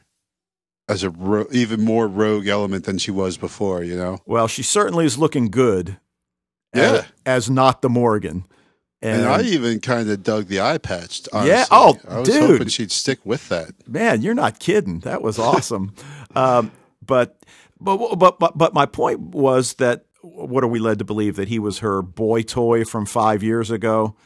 [0.88, 3.82] as a ro- even more rogue element than she was before.
[3.82, 4.18] You know?
[4.26, 5.98] well, she certainly is looking good.
[6.74, 6.82] Yeah.
[6.82, 8.44] as, as not the Morgan.
[9.00, 11.22] And, I even kind of dug the eye patch.
[11.32, 11.50] Honestly.
[11.50, 11.64] Yeah.
[11.70, 12.50] Oh, I was dude.
[12.50, 13.70] hoping she'd stick with that.
[13.86, 15.00] Man, you're not kidding.
[15.00, 15.94] That was awesome.
[16.34, 16.72] um,
[17.04, 17.38] but,
[17.80, 21.48] but but but but my point was that what are we led to believe that
[21.48, 24.16] he was her boy toy from five years ago?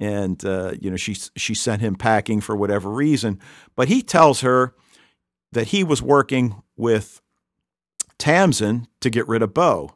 [0.00, 3.38] And uh, you know, she she sent him packing for whatever reason,
[3.76, 4.74] but he tells her
[5.56, 7.20] that he was working with
[8.18, 9.94] Tamsin to get rid of Bo.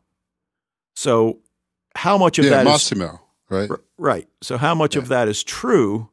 [0.94, 1.38] So,
[1.94, 3.70] how much of yeah, that is Massimo, right?
[3.70, 4.28] R- Right.
[4.40, 5.02] So how much Yeah.
[5.02, 6.08] of that is true?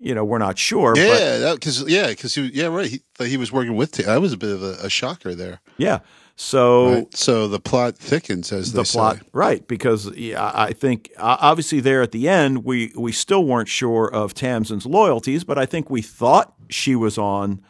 [0.00, 0.94] You know, we're not sure.
[0.96, 2.90] Yeah, because yeah, because he yeah right.
[2.90, 3.92] He, he was working with.
[3.92, 5.60] T- that was a bit of a, a shocker there.
[5.78, 6.00] yeah.
[6.38, 7.16] So right?
[7.16, 9.22] So the plot thickens as the plot, say.
[9.32, 9.66] right?
[9.66, 14.34] Because yeah, I think obviously there at the end we we still weren't sure of
[14.34, 17.62] Tamsin's loyalties, but I think we thought she was on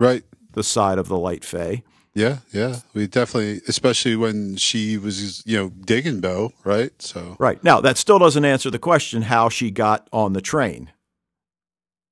[0.00, 0.22] Right.
[0.52, 1.82] the side of the light fae.
[2.14, 2.76] Yeah, yeah.
[2.94, 6.92] We definitely, especially when she was, you know, digging Bo, right?
[7.02, 7.62] So Right.
[7.64, 10.92] Now, that still doesn't answer the question how she got on the train.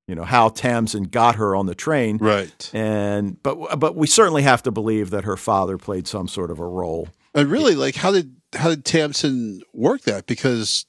[0.09, 2.19] You know, how Tamsin got her on the train.
[2.19, 2.71] right.
[2.75, 6.59] And but but we certainly have to believe that her father played some sort of
[6.59, 7.09] a role.
[7.35, 10.27] And really, like, how did how did Tamsin work that?
[10.27, 10.85] Because,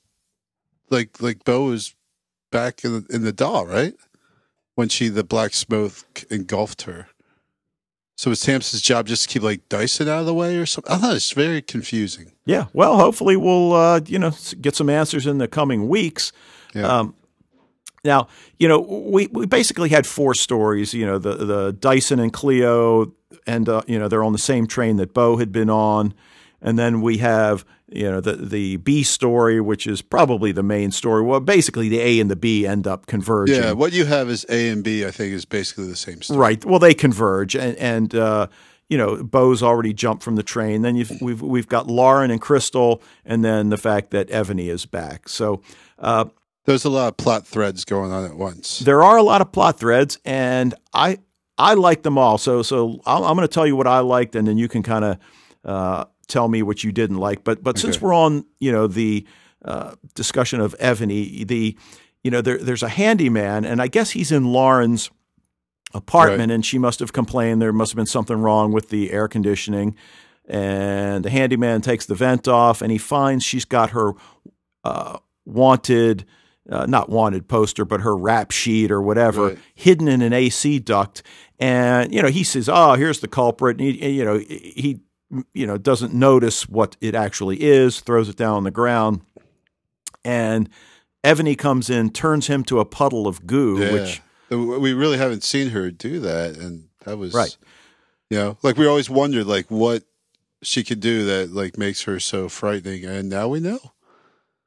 [0.89, 1.93] like, like Bo was
[2.51, 3.93] back in the, in the Dal, right?
[4.75, 7.07] When she the black smoke engulfed her.
[8.15, 10.93] So was Tamsin's job just to keep like Dyson out of the way or something?
[10.93, 11.15] I know.
[11.15, 12.31] It's very confusing.
[12.45, 12.65] Yeah.
[12.73, 14.31] Well, hopefully we'll uh, you know
[14.61, 16.31] get some answers in the coming weeks.
[16.73, 16.87] Yeah.
[16.87, 17.15] Um,
[18.05, 18.27] now,
[18.59, 20.93] you know, we, we basically had four stories.
[20.93, 23.13] You know, the the Dyson and Cleo,
[23.47, 26.13] and uh, you know they're on the same train that Bo had been on,
[26.61, 30.91] and then we have you know the the B story, which is probably the main
[30.91, 31.21] story.
[31.21, 33.55] Well, basically the A and the B end up converging.
[33.61, 33.71] yeah.
[33.73, 35.05] What you have is A and B.
[35.05, 36.39] I think is basically the same story.
[36.39, 36.65] Right.
[36.65, 38.47] Well, they converge, and and uh,
[38.89, 40.81] you know, Bo's already jumped from the train.
[40.81, 44.85] Then you've, we've we've got Lauren and Crystal, and then the fact that Evony is
[44.85, 45.29] back.
[45.29, 45.61] So
[45.99, 46.25] uh,
[46.65, 48.79] There's a lot of plot threads going on at once.
[48.79, 51.19] there are a lot of plot threads, and I
[51.57, 52.37] I like them all.
[52.37, 54.83] So so I'm, I'm going to tell you what I liked, and then you can
[54.83, 55.17] kind of
[55.63, 57.43] uh, tell me what you didn't like.
[57.43, 59.25] But but since we're on you know the
[59.65, 61.77] uh, discussion of Evony, the
[62.23, 65.09] you know there there's a handyman, and I guess he's in Lauren's
[65.93, 69.27] apartment, and she must have complained there must have been something wrong with the air
[69.27, 69.95] conditioning.
[70.45, 74.11] And the handyman takes the vent off, and he finds she's got her
[74.83, 76.25] uh, wanted,
[76.69, 79.57] uh, not wanted poster, but her rap sheet or whatever Right.
[79.73, 81.23] hidden in an AC duct.
[81.59, 84.99] And you know, he says, "Oh, here's the culprit." And he, you know, he,
[85.53, 89.21] you know, doesn't notice what it actually is, throws it down on the ground,
[90.25, 90.69] and
[91.23, 93.91] Evony comes in, turns him to a puddle of goo, Yeah.
[93.93, 97.55] which we really haven't seen her do that, and that was Right.
[98.29, 100.03] You know, like we always wondered, like what
[100.61, 103.79] she could do that like makes her so frightening, and now we know.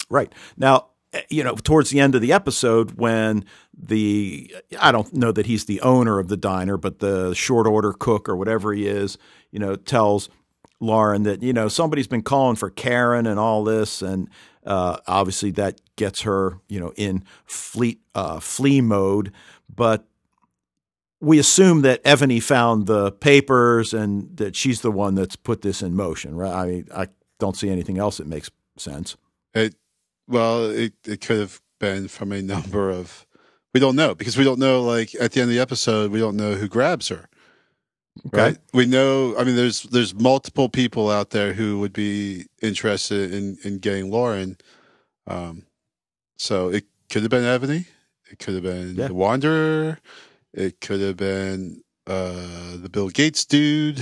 [0.09, 0.33] Right.
[0.57, 3.44] Now, eh, you know, towards the end of the episode, when
[3.76, 7.92] the, I don't know that he's the owner of the diner, but the short order
[7.92, 9.18] cook or whatever he is,
[9.50, 10.29] you know, tells
[10.81, 14.03] Lauren that, you know, somebody's been calling for Karen and all this.
[14.03, 14.29] And
[14.65, 19.33] uh, obviously that gets her, you know, in fleet, uh, flee mode.
[19.75, 20.07] But
[21.21, 25.83] we assume that Evony found the papers and that she's the one that's put this
[25.83, 26.53] in motion, right?
[26.53, 27.09] I mean, I
[27.39, 29.17] don't see anything else that makes sense.
[29.55, 29.75] It
[30.29, 33.27] well, it it could have been from a number of
[33.73, 34.83] we don't know because we don't know.
[34.83, 37.29] Like at the end of the episode, we don't know who grabs her.
[38.29, 38.38] Okay.
[38.42, 38.59] Right?
[38.72, 39.37] We know.
[39.38, 44.11] I mean, there's there's multiple people out there who would be interested in in getting
[44.11, 44.57] Lauren.
[45.26, 45.66] Um,
[46.38, 47.87] so it could have been Evony.
[48.31, 49.09] It could have been Yeah.
[49.09, 49.98] the Wanderer.
[50.52, 54.00] It could have been uh the Bill Gates dude.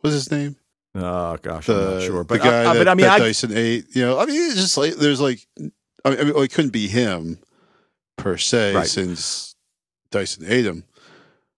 [0.00, 0.56] What's his name?
[0.94, 3.06] Oh gosh, the, I'm not sure, the but guy I, I- that, but I mean,
[3.06, 3.84] that I, Dyson ate.
[3.94, 6.52] You know, I mean, it's just like there's like, I mean, I mean, well, it
[6.52, 7.38] couldn't be him
[8.16, 8.86] per se Right.
[8.86, 9.54] since
[10.10, 10.84] Dyson ate him.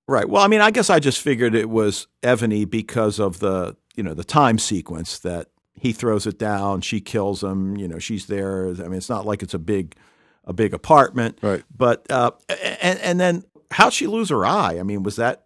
[0.08, 0.28] Right.
[0.28, 4.02] Well, I mean, I guess I just figured it was Evony because of the you
[4.02, 7.76] know the time sequence that he throws it down, she kills him.
[7.76, 8.68] You know, she's there.
[8.68, 9.94] I mean, it's not like it's a big
[10.44, 11.62] a big apartment, Right.
[11.76, 12.30] But uh,
[12.80, 14.78] and and then how'd she lose her eye?
[14.78, 15.44] I mean, was that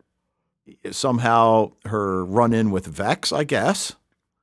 [0.92, 3.32] somehow her run in with Vex?
[3.32, 3.96] I guess.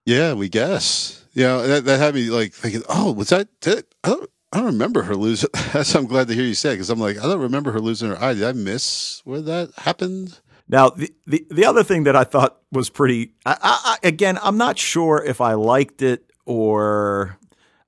[0.05, 1.23] Yeah, we guess.
[1.34, 3.47] Yeah, that, that had me like thinking, oh, was that?
[3.62, 4.29] Did, I don't.
[4.51, 5.49] I don't remember her losing.
[5.73, 8.09] That's I'm glad to hear you say because I'm like I don't remember her losing
[8.09, 8.33] her eye.
[8.33, 10.39] Did I miss where that happened?
[10.69, 14.57] Now, the, the, the other thing that I thought was pretty, I, I, again, I'm
[14.57, 17.39] not sure if I liked it or,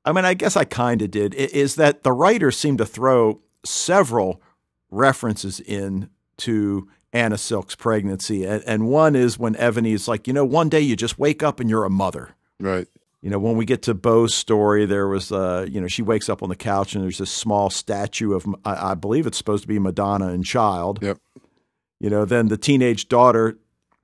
[0.03, 3.39] I mean, I guess I kind of did, is that the writers seem to throw
[3.63, 4.41] several
[4.89, 8.45] references in to Anna Silk's pregnancy.
[8.45, 11.43] And, and one is when Evony is like, you know, one day you just wake
[11.43, 12.35] up and you're a mother.
[12.59, 12.87] Right.
[13.21, 16.27] You know, when we get to Bo's story, there was, uh, you know, she wakes
[16.27, 19.61] up on the couch and there's this small statue of, I, I believe it's supposed
[19.61, 20.99] to be Madonna and child.
[21.03, 21.19] Yep.
[21.99, 23.59] You know, then the teenage daughter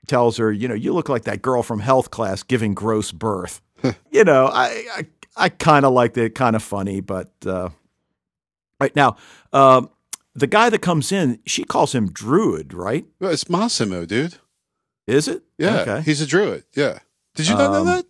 [0.06, 3.60] tells her, you know, you look like that girl from health class giving gross birth.
[4.12, 7.70] you know, I I, I kind of liked it, kind of funny, but uh,
[8.80, 9.18] right now,
[9.52, 9.90] um,
[10.36, 13.06] the guy that comes in, she calls him Druid, right?
[13.20, 14.36] Well, it's Massimo, dude.
[15.08, 15.42] Is it?
[15.58, 16.02] Yeah, Okay.
[16.02, 16.66] he's a druid.
[16.76, 17.00] Yeah.
[17.34, 18.06] Did you not know Um, that?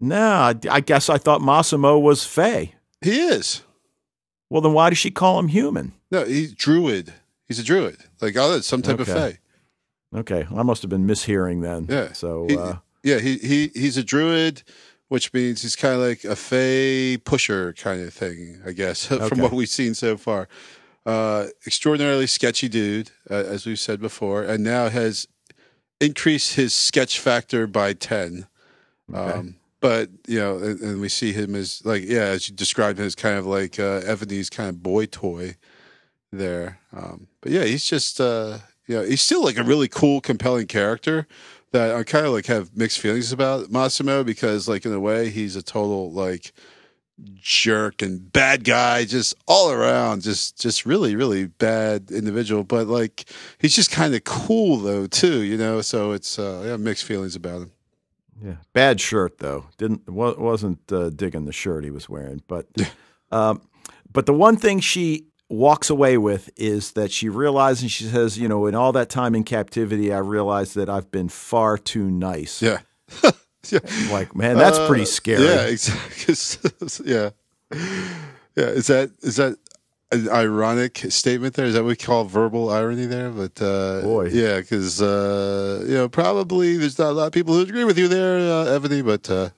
[0.00, 2.74] No, I, guess I thought Massimo was Fae.
[3.00, 3.62] He is.
[4.50, 5.92] Well, then why does she call him human?
[6.10, 7.14] No, he's druid.
[7.48, 7.96] He's a druid.
[8.20, 9.38] Like oh, that's some type of Okay.
[10.12, 10.18] fae.
[10.18, 11.86] Okay, I must have been mishearing then.
[11.88, 12.12] Yeah.
[12.12, 14.62] So, He- uh, Yeah, he, he he's a druid,
[15.08, 19.28] which means he's kind of like a fae pusher kind of thing, I guess, Okay.
[19.28, 20.48] from what we've seen so far.
[21.04, 25.26] Uh, extraordinarily sketchy dude, uh, as we've said before, and now has
[26.00, 28.46] increased his sketch factor by ten.
[29.12, 29.38] Okay.
[29.38, 32.98] Um, but you know, and, and we see him as like yeah, as you described
[32.98, 35.56] him as kind of like uh, Evony's kind of boy toy
[36.32, 36.80] there.
[36.92, 40.66] Um, but yeah, he's just uh, you know, he's still like a really cool, compelling
[40.66, 41.26] character
[41.72, 45.30] that I kind of like have mixed feelings about Massimo because like in a way
[45.30, 46.52] he's a total like
[47.34, 52.64] jerk and bad guy just all around just just really really bad individual.
[52.64, 55.80] But like he's just kind of cool though too you know?
[55.80, 57.72] So it's uh yeah mixed feelings about him
[58.42, 59.66] yeah, bad shirt though.
[59.78, 62.66] Didn't wasn't uh, digging the shirt he was wearing, but
[63.30, 63.62] um,
[64.12, 68.36] but the one thing she walks away with is that she realizes and she says,
[68.38, 72.10] you know, in all that time in captivity, I realized that I've been far too
[72.10, 72.60] nice.
[72.60, 72.78] yeah
[73.70, 73.78] yeah
[74.10, 75.44] Like, man, that's Uh, pretty scary.
[75.44, 76.34] Yeah, exactly.
[77.04, 77.30] yeah,
[78.56, 78.64] yeah.
[78.64, 79.56] Is that is that
[80.12, 81.66] an ironic statement there?
[81.66, 83.30] Is that what we call verbal irony there?
[83.30, 84.28] But uh, Boy.
[84.28, 87.98] yeah, because uh, you know probably there's not a lot of people who agree with
[87.98, 89.04] you there, uh, Evony.
[89.04, 89.50] But uh,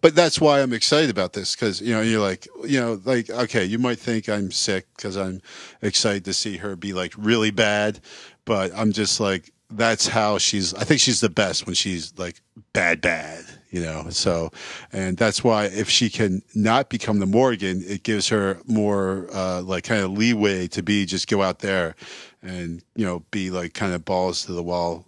[0.00, 3.30] but that's why I'm excited about this because you know you're like you know like
[3.30, 5.40] okay, you might think I'm sick because I'm
[5.82, 8.00] excited to see her be like really bad,
[8.44, 10.74] but I'm just like that's how she's.
[10.74, 12.40] I think she's the best when she's like
[12.72, 13.44] bad, bad.
[13.70, 14.50] You know, so
[14.92, 19.60] and that's why if she can not become the Morrigan, it gives her more uh,
[19.60, 21.94] like kind of leeway to be just go out there
[22.42, 25.06] and you know be like kind of balls to the wall,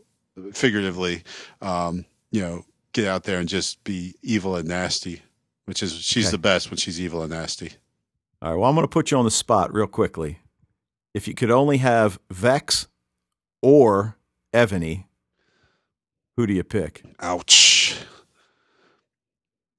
[0.53, 1.23] figuratively.
[1.63, 5.23] Um, you know, get out there and just be evil and nasty,
[5.65, 6.33] which is she's Okay.
[6.33, 7.73] the best when she's evil and nasty.
[8.43, 8.59] All right.
[8.59, 10.39] Well, I'm going to put you on the spot real quickly.
[11.15, 12.89] If you could only have Vex
[13.63, 14.17] or
[14.53, 15.05] Evony,
[16.37, 17.03] who do you pick?
[17.21, 17.97] Ouch.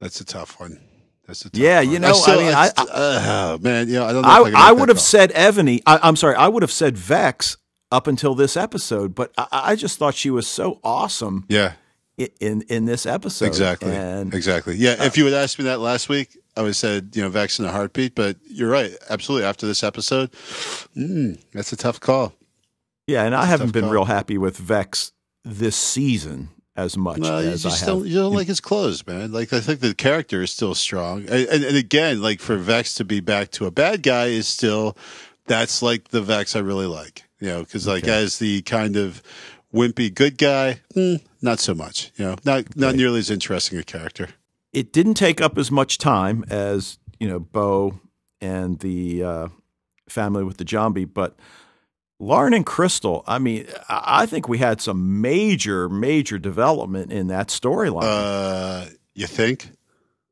[0.01, 0.81] That's a tough one.
[1.27, 1.91] That's a tough Yeah, one.
[1.91, 4.29] you know, I still- mean, I- uh, man, you know, I don't know.
[4.29, 5.03] I, I, I would have call.
[5.05, 5.81] said Evony.
[5.85, 6.35] I, I'm sorry.
[6.35, 7.55] I would have said Vex
[7.91, 11.73] up until this episode, but I, I just thought she was so awesome Yeah,
[12.17, 13.45] in in this episode.
[13.45, 14.75] exactly, And exactly.
[14.75, 17.29] Yeah, if you had asked me that last week, I would have said you know
[17.29, 18.15] Vex in a heartbeat.
[18.15, 19.45] But you're right, absolutely.
[19.47, 20.31] After this episode,
[20.97, 22.33] mm, that's a tough call.
[23.07, 23.93] yeah, and I haven't been call.
[23.93, 25.11] real happy with Vex
[25.45, 28.05] this season as much No, you as I have.
[28.05, 29.31] You don't like his clothes, man.
[29.31, 32.95] Like I think the character is still strong, and, and, and again, like for Vex
[32.95, 34.95] to be back to a bad guy is still
[35.47, 37.23] that's like the Vex I really like.
[37.39, 38.23] You know, because like Okay.
[38.23, 39.21] as the kind of
[39.73, 42.11] wimpy good guy, mm, not so much.
[42.15, 44.29] You know, not not nearly as interesting a character.
[44.71, 47.99] it didn't take up as much time as you know Bo
[48.39, 49.47] and the uh,
[50.07, 51.35] family with the zombie, but
[52.21, 53.23] Lauren and Crystal.
[53.25, 58.03] I mean, I think we had some major, major development in that storyline.
[58.03, 59.71] Uh, you think?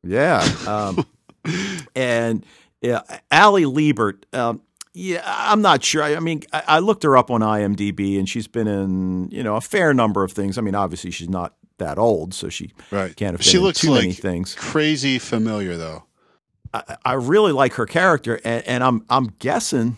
[0.04, 1.04] yeah, um,
[1.96, 2.46] and
[2.82, 4.24] yeah, Ali Liebert.
[4.34, 4.62] Um,
[4.94, 6.04] yeah, I'm not sure.
[6.04, 9.42] I I mean, I, I looked her up on IMDb, and she's been in you
[9.44, 10.58] know a fair number of things.
[10.58, 13.16] I mean, obviously she's not that old, so she Right.
[13.16, 14.54] can't have been She looks too many things.
[14.56, 16.04] crazy familiar though.
[16.74, 19.98] I, I really like her character, and, and I'm I'm guessing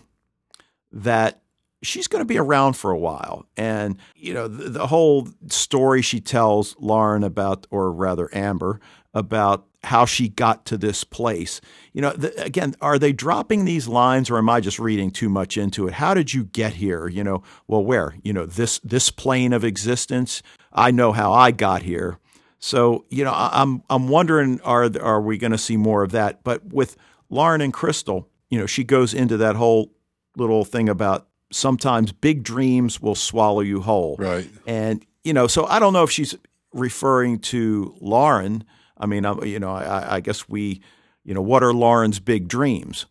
[0.93, 1.40] that
[1.81, 3.45] she's going to be around for a while.
[3.57, 8.79] And you know, the, the whole story she tells Lauren about, or rather Amber,
[9.13, 11.59] about how she got to this place.
[11.91, 15.29] You know, the, again, are they dropping these lines, or am I just reading too
[15.29, 15.93] much into it?
[15.93, 17.07] How did you get here?
[17.07, 18.15] You know, well, where?
[18.23, 20.43] You know, this this plane of existence.
[20.71, 22.19] I know how I got here.
[22.59, 26.11] So you know, I- I'm I'm wondering are are we going to see more of
[26.11, 26.43] that?
[26.43, 26.95] But with
[27.29, 29.91] Lauren and Crystal, you know, she goes into that whole
[30.37, 34.49] little thing about sometimes big dreams will swallow you whole, Right.
[34.65, 36.35] and you know, so I don't know if she's
[36.73, 38.63] referring to Lauren.
[38.97, 40.81] I mean, I, you know, I, I guess we,
[41.23, 43.05] you know, what are Lauren's big dreams?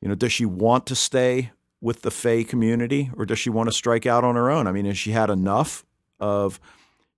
[0.00, 3.68] You know, does she want to stay with the Fae community, or does she want
[3.68, 4.66] to strike out on her own?
[4.66, 5.84] I mean, has she had enough
[6.20, 6.60] of,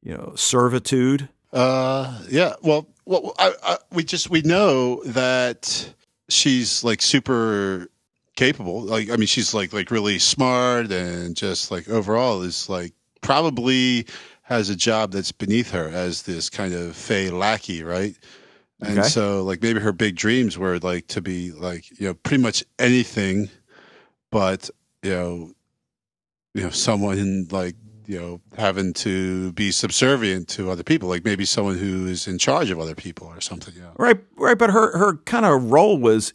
[0.03, 1.29] you know, servitude?
[1.53, 2.55] Uh, yeah.
[2.63, 5.93] Well, well, I, I, we just we know that
[6.29, 7.89] she's like super
[8.37, 8.83] capable.
[8.83, 14.07] Like, I mean, she's like like really smart and just like overall is like probably
[14.43, 18.17] has a job that's beneath her as this kind of Fae lackey, right?
[18.81, 19.09] And Okay.
[19.09, 22.63] so, like, maybe her big dreams were like to be like, you know, pretty much
[22.79, 23.49] anything,
[24.31, 24.71] but
[25.03, 25.53] you know,
[26.55, 27.75] you know, someone like
[28.07, 32.39] you know having to be subservient to other people, like maybe someone who is in
[32.39, 33.75] charge of other people or something.
[33.75, 33.93] You know?
[33.99, 34.57] Right, right.
[34.59, 36.33] But her her kind of role was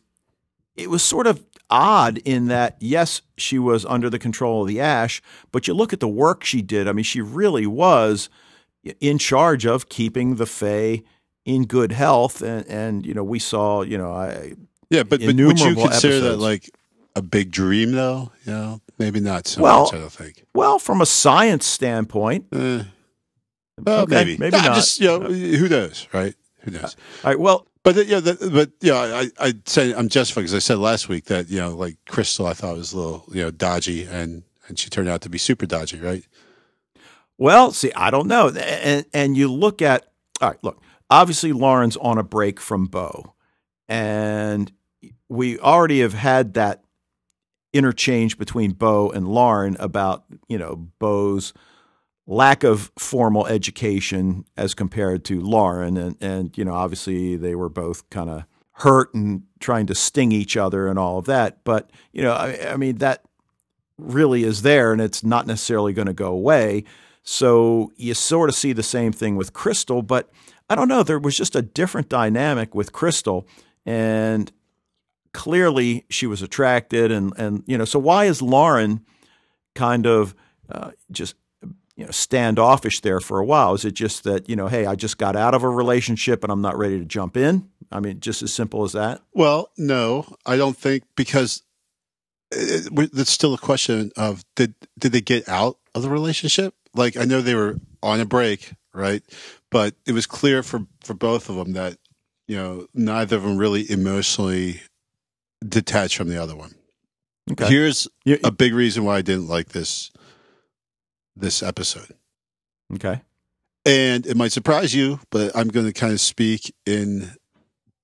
[0.76, 4.80] it was sort of odd in that yes, she was under the control of the
[4.82, 6.88] Ash, but you look at the work she did.
[6.88, 8.30] I mean, she really was
[9.00, 11.02] in charge of keeping the Fae
[11.46, 14.54] in good health, and and you know we saw you know I
[14.90, 16.70] Yeah, but, but would you consider that like
[17.16, 18.32] a big dream, though?
[18.46, 19.94] You know, maybe not so Well- much.
[19.94, 20.44] I don't think.
[20.54, 22.84] well from a science standpoint, Eh,
[23.84, 24.76] well, okay, maybe, maybe Nah, not.
[24.76, 26.36] Just you know, who knows, right?
[26.62, 26.96] Who knows?
[27.24, 30.60] All right, well, But yeah, the, but yeah, I I'd say I'm justified because I
[30.60, 33.52] said last week that you know, like Crystal, I thought was a little you know
[33.52, 36.24] dodgy, and and she turned out to be super dodgy, right?
[37.38, 38.50] Well, see, I don't know.
[38.50, 40.06] And and you look at
[40.42, 43.36] all right, look, obviously Lauren's on a break from Bo.
[43.88, 44.72] And
[45.30, 46.84] we already have had that
[47.74, 51.54] interchange between Bo and Lauren about, you know, Bo's
[52.32, 57.68] lack of formal education as compared to Lauren and and you know, obviously they were
[57.68, 61.64] both kind of hurt and trying to sting each other and all of that.
[61.66, 63.24] But, you know, I, I mean that
[63.98, 66.86] really is there and it's not necessarily going to go away.
[67.24, 70.32] So you sort of see the same thing with Crystal, but
[70.70, 71.04] I don't know.
[71.04, 73.46] There was just a different dynamic with Crystal,
[73.86, 74.52] and
[75.34, 77.86] clearly she was attracted, and and you know.
[77.86, 79.06] So why is Lauren
[79.76, 80.34] kind of
[80.72, 81.36] uh, just
[82.02, 83.76] you know standoffish there for a while?
[83.76, 86.52] Is it just that you know, hey, I just got out of a relationship and
[86.52, 87.70] I'm not ready to jump in?
[87.92, 89.22] I mean, just as simple as that.
[89.34, 91.62] Well, no, I don't think because
[92.52, 96.74] uh, it, it's still a question of did did they get out of the relationship?
[96.96, 99.22] Like I know they were on a break, right?
[99.70, 101.98] But it was clear for for both of them that
[102.48, 104.82] you know neither of them really emotionally
[105.64, 106.74] detached from the other one.
[107.52, 107.68] Okay.
[107.68, 108.08] Here's
[108.44, 110.10] a big reason why I didn't like this
[111.36, 112.16] this episode.
[112.94, 113.22] okay.
[113.84, 117.32] And it might surprise you, but I'm going to kind of speak in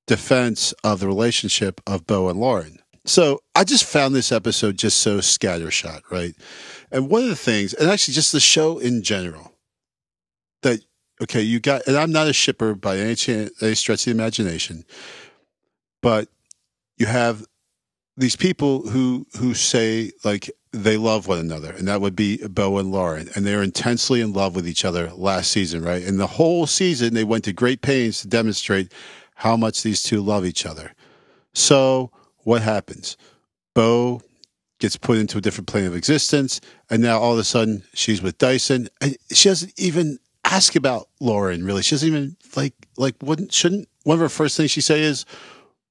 [0.07, 2.79] defense of the relationship of Bo and Lauren.
[3.05, 6.33] So I just found this episode just so scattershot, right?
[6.91, 9.53] And one of the things, and actually just the show in general,
[10.63, 10.81] that
[11.21, 14.19] okay, you got, and I'm not a shipper by any chance, any stretch of the
[14.19, 14.83] imagination,
[16.01, 16.27] but
[16.97, 17.45] you have
[18.17, 20.49] these people who who say like
[20.83, 24.33] they love one another, and that would be Bo and Lauren, and they're intensely in
[24.33, 26.03] love with each other last season, right?
[26.03, 28.93] And the whole season they went to great pains to demonstrate
[29.35, 30.93] how much these two love each other.
[31.53, 33.17] So what happens?
[33.73, 34.21] Bo
[34.79, 38.21] gets put into a different plane of existence, and now all of a sudden she's
[38.21, 41.65] with Dyson, and she doesn't even ask about Lauren.
[41.65, 45.01] Really, she doesn't even like like wouldn't shouldn't one of her first things she say
[45.01, 45.25] is.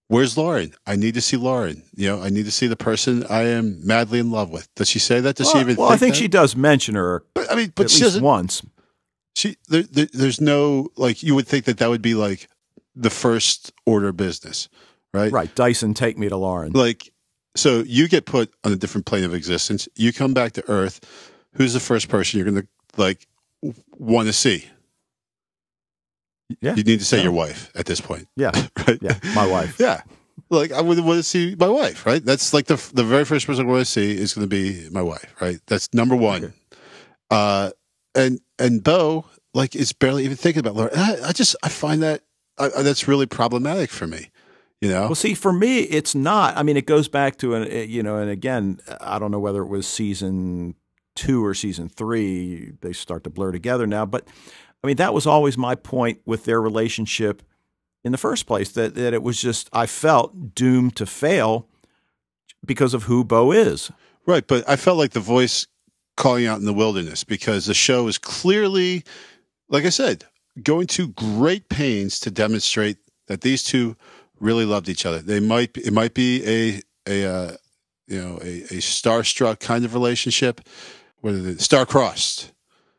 [0.08, 0.72] Where's Lauren?
[0.86, 1.82] I need to see Lauren.
[1.96, 4.72] You know, I need to see the person I am madly in love with.
[4.76, 5.34] Does she say that?
[5.36, 5.76] Does she even?
[5.76, 6.20] well, I think that?
[6.20, 8.22] she does mention her But I mean, but she doesn't.
[8.22, 8.62] once.
[9.34, 12.48] She there, there, there's no like you would think that that would be like
[12.94, 14.68] the first order of business,
[15.12, 15.30] right?
[15.32, 15.54] Right.
[15.54, 16.72] Dyson, take me to Lauren.
[16.72, 17.12] Like,
[17.54, 19.88] so you get put on a different plane of existence.
[19.96, 21.00] You come back to Earth.
[21.54, 23.26] Who's the first person you're going to like
[23.98, 24.66] want to see?
[26.60, 26.74] Yeah.
[26.76, 27.24] You need to say Yeah.
[27.24, 28.50] your wife at this point, Yeah.
[28.86, 28.98] right?
[29.00, 29.18] Yeah.
[29.34, 29.76] My wife.
[29.80, 30.02] Yeah.
[30.50, 32.24] Like I would want to see my wife, right?
[32.24, 34.88] That's like the the very first person I want to see is going to be
[34.90, 35.58] my wife, right?
[35.66, 36.44] That's number one.
[36.44, 36.54] Okay.
[37.30, 37.70] Uh,
[38.14, 39.24] and and Bo
[39.54, 40.90] like is barely even thinking about Laura.
[40.94, 42.22] I, I just I find that
[42.58, 44.30] I, that's really problematic for me.
[44.82, 46.54] You know, Well, see, for me, it's not.
[46.56, 49.62] I mean, it goes back to an, you know, and again, I don't know whether
[49.62, 50.74] it was season
[51.14, 52.72] two or season three.
[52.82, 54.28] They start to blur together now, but
[54.86, 57.42] I mean, that was always my point with their relationship
[58.04, 58.70] in the first place.
[58.70, 61.66] That that it was just I felt doomed to fail
[62.64, 63.90] because of who Bo is.
[64.26, 64.46] right?
[64.46, 65.66] But I felt like the voice
[66.16, 69.02] calling out in the wilderness because the show is clearly,
[69.68, 70.24] like I said,
[70.62, 73.96] going to great pains to demonstrate that these two
[74.38, 75.18] really loved each other.
[75.18, 77.56] They might it might be a a uh,
[78.06, 80.60] you know a, a starstruck kind of relationship,
[81.22, 82.52] whether the star-crossed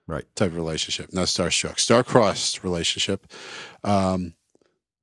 [0.08, 0.24] Right.
[0.36, 3.28] type of relationship, not starstruck, star-crossed relationship.
[3.84, 4.36] Um,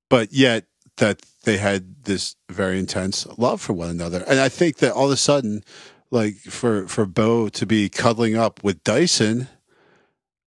[0.09, 0.65] but yet
[0.97, 5.07] that they had this very intense love for one another, and I think that all
[5.07, 5.63] of a sudden,
[6.11, 9.49] like for for Bo to be cuddling up with Dyson,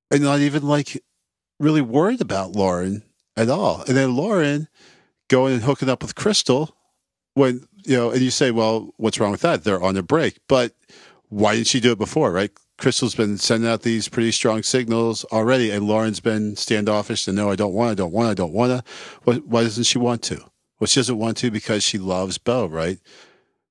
[0.10, 1.04] and not even like
[1.60, 3.04] really worried about Lauren
[3.36, 4.68] at all, and then Lauren
[5.28, 6.76] going and hooking up with Crystal
[7.34, 9.64] when you know, and you say, well, what's wrong with that?
[9.64, 10.74] They're on a break, but
[11.30, 12.52] why didn't she do it before, right?
[12.78, 17.50] Crystal's been sending out these pretty strong signals already, and Lauren's been standoffish and no,
[17.50, 18.92] I don't want, I don't want, I don't want to.
[19.24, 20.44] Why, why doesn't she want to?
[20.80, 23.00] Well, she doesn't want to because she loves Bo, right?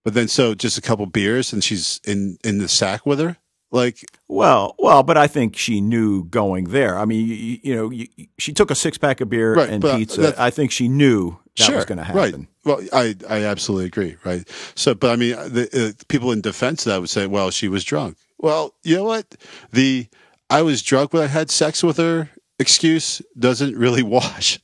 [0.05, 3.37] But then, so just a couple beers and she's in in the sack with her.
[3.73, 6.97] Like, Well, well, but I think she knew going there.
[6.97, 8.07] I mean, you, you know, you,
[8.39, 10.35] she took a six pack of beer Right, and pizza.
[10.39, 12.27] I think she knew that sure, was going to right?
[12.27, 12.49] happen.
[12.65, 14.49] Well, I I absolutely agree, right?
[14.77, 17.69] So, but I mean, the uh, people in defense of that would say, well, she
[17.69, 18.17] was drunk.
[18.39, 19.35] Well, you know what?
[19.73, 20.09] The
[20.49, 24.59] I was drunk when I had sex with her excuse doesn't really wash.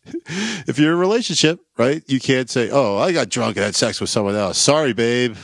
[0.67, 2.03] if you're in a relationship, right?
[2.07, 4.59] You can't say, oh, I got drunk and had sex with someone else.
[4.59, 5.37] Sorry, babe.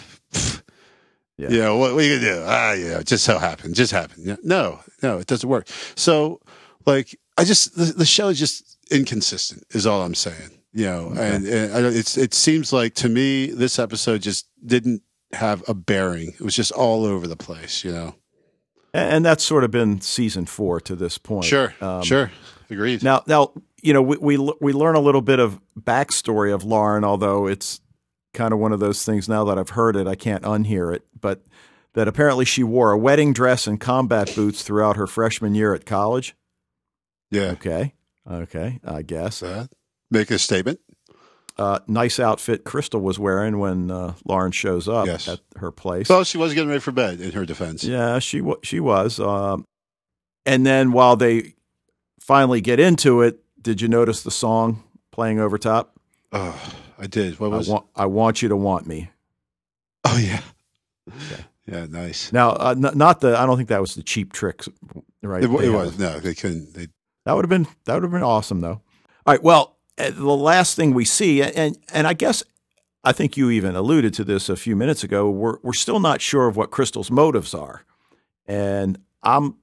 [1.39, 1.51] Yeah.
[1.51, 2.45] You know, what, what are you gonna do?
[2.45, 3.77] Ah, yeah, just so happened.
[3.77, 4.39] Just happened.
[4.43, 5.69] No, no, it doesn't work.
[5.95, 6.41] So,
[6.85, 9.63] like, I just the, the show is just inconsistent.
[9.71, 10.51] Is all I'm saying.
[10.73, 15.03] You know, and, and I, it's it seems like to me this episode just didn't
[15.33, 16.29] have a bearing.
[16.29, 17.85] It was just all over the place.
[17.85, 18.15] You know.
[18.95, 21.45] And, and that's sort of been season four to this point.
[21.45, 21.75] Sure.
[21.81, 22.31] Um, sure.
[22.71, 23.03] Agreed.
[23.03, 23.53] Now, now,
[23.83, 27.81] you know, we, we we learn a little bit of backstory of Lauren, although it's
[28.35, 29.29] kind of one of those things.
[29.29, 31.05] Now that I've heard it, I can't unhear it.
[31.19, 31.43] But
[31.95, 35.87] that apparently she wore a wedding dress and combat boots throughout her freshman year at
[35.87, 36.35] college.
[37.31, 37.53] yeah.
[37.53, 37.95] Okay,
[38.31, 39.43] okay, I guess.
[39.43, 39.67] Uh,
[40.11, 40.81] make a statement.
[41.59, 45.27] Uh, nice outfit Crystal was wearing when uh, Lauren shows up Yes.
[45.27, 46.09] at her place.
[46.09, 47.21] Well, she was getting ready for bed.
[47.21, 47.83] In her defense.
[47.83, 49.19] Yeah, she wa- she was.
[49.19, 49.65] Um,
[50.47, 51.55] and then while they
[52.21, 55.99] finally get into it, did you notice the song playing over top?
[56.33, 57.41] Oh, I did.
[57.41, 57.69] What I was?
[57.69, 59.11] want I want you to want me.
[60.05, 60.43] oh yeah.
[61.67, 61.87] Yeah.
[61.87, 62.33] Nice.
[62.33, 63.37] Now, uh, n- not the.
[63.39, 64.69] I don't think that was the cheap tricks,
[65.23, 65.43] right?
[65.43, 66.21] It, it was no.
[66.21, 66.73] They couldn't.
[66.75, 66.87] They
[67.25, 68.81] That would have been that would have been awesome, though.
[69.27, 69.43] All right.
[69.43, 72.43] Well, the last thing we see, and and I guess
[73.05, 75.29] I think you even alluded to this a few minutes ago.
[75.31, 77.85] We're we're still not sure of what Crystal's motives are,
[78.47, 79.57] and I'm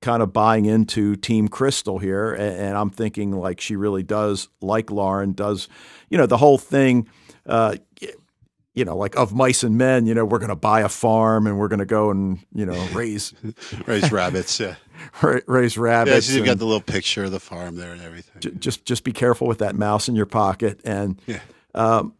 [0.00, 4.48] kind of buying into Team Crystal here, and, and I'm thinking like she really does
[4.60, 5.32] like Lauren.
[5.32, 5.68] Does
[6.08, 7.08] you know the whole thing?
[7.46, 7.76] Uh,
[8.74, 11.46] you know, like of mice and men, you know, we're going to buy a farm
[11.46, 13.32] and we're going to go and you know raise
[13.86, 14.58] raised rabbits.
[14.60, 14.74] Yeah.
[15.46, 16.28] raise rabbits.
[16.28, 16.34] Yeah.
[16.38, 18.40] She's got the little picture of the farm there and everything.
[18.40, 21.40] J- just just be careful with that mouse in your pocket and Yeah.
[21.74, 22.14] um,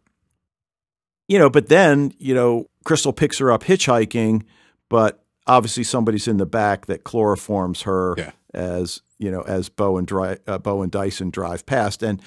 [1.27, 4.43] you know but then you know crystal picks her up hitchhiking
[4.89, 8.31] but obviously somebody's in the back that chloroforms her Yeah.
[8.53, 12.21] as you know as bo and Dry, uh, bo and dyson drive past and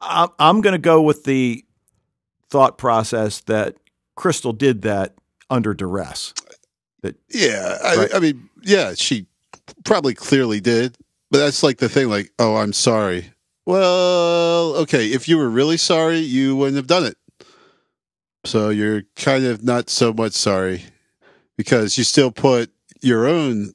[0.00, 1.64] i'm, I'm going to go with the
[2.50, 3.76] thought process that
[4.16, 5.14] crystal did that
[5.50, 6.32] under duress
[7.02, 9.26] That, Yeah, I, I mean, yeah, she
[9.84, 10.96] probably clearly did,
[11.30, 12.08] but that's like the thing.
[12.08, 13.32] Like, oh, I'm sorry.
[13.64, 17.16] Well, okay, if you were really sorry, you wouldn't have done it.
[18.44, 20.84] So you're kind of not so much sorry
[21.56, 22.70] because you still put
[23.00, 23.72] your own,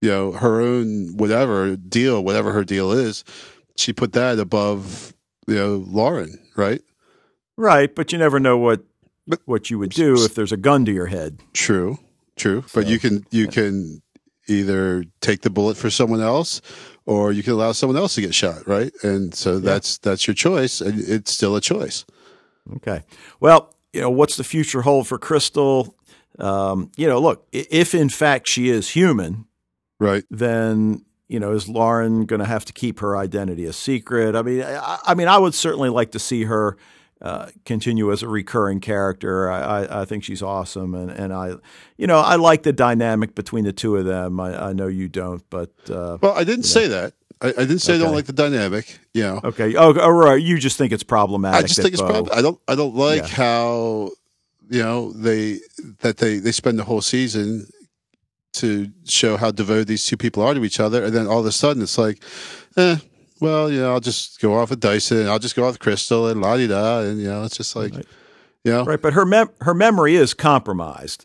[0.00, 3.24] you know, her own whatever deal, whatever her deal is.
[3.76, 5.14] She put that above,
[5.48, 6.80] you know, Lauren, right?
[7.58, 8.80] Right but you never know what
[9.26, 11.98] But- what you would do if there's a gun to your head True,
[12.36, 12.64] true.
[12.74, 13.50] But you can you yeah.
[13.50, 14.02] can
[14.46, 16.62] either take the bullet for someone else,
[17.04, 18.90] or you can allow someone else to get shot, right?
[19.02, 22.06] And so that's that's your choice, and it's still a choice.
[22.76, 23.02] Okay.
[23.40, 25.94] Well, you know, what's the future hold for Crystal?
[26.38, 29.44] Um, you know, look, if in fact she is human,
[29.98, 30.24] Right.
[30.30, 34.34] then you know, is Lauren going to have to keep her identity a secret?
[34.34, 36.78] I mean, I, I mean, I would certainly like to see her
[37.20, 39.50] uh, continue as a recurring character.
[39.50, 41.54] I, I, I think she's awesome, and, and I,
[41.96, 44.38] you know, I like the dynamic between the two of them.
[44.38, 47.14] I, I know you don't, but uh, Well, I didn't say that.
[47.40, 48.98] I, I didn't say I don't like the dynamic.
[49.14, 49.74] You know, okay.
[49.76, 50.40] Oh, oh, right.
[50.42, 51.64] You just think it's problematic.
[51.64, 52.32] I just think it's probably.
[52.32, 52.60] I don't.
[52.66, 53.26] I don't like Yeah.
[53.28, 54.10] how
[54.70, 55.60] you know they
[56.00, 57.68] that they they spend the whole season
[58.54, 61.46] to show how devoted these two people are to each other, and then all of
[61.46, 62.22] a sudden it's like,
[62.76, 62.96] eh,
[63.40, 65.80] well, you know, I'll just go off with Dyson, and I'll just go off with
[65.80, 68.06] Crystal, and la di da, and you know, it's just like, Right.
[68.64, 71.24] you know, Right, but her mem- her memory is compromised.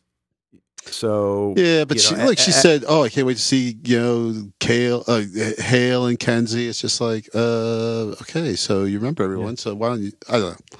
[0.86, 3.41] So yeah, but she know, like she a- a- said, oh, I can't wait to
[3.41, 5.22] see you know Kale, uh,
[5.57, 6.68] Hale, and Kenzi.
[6.68, 10.11] It's just like, uh, okay, so you remember everyone, so why don't you?
[10.28, 10.78] I don't know.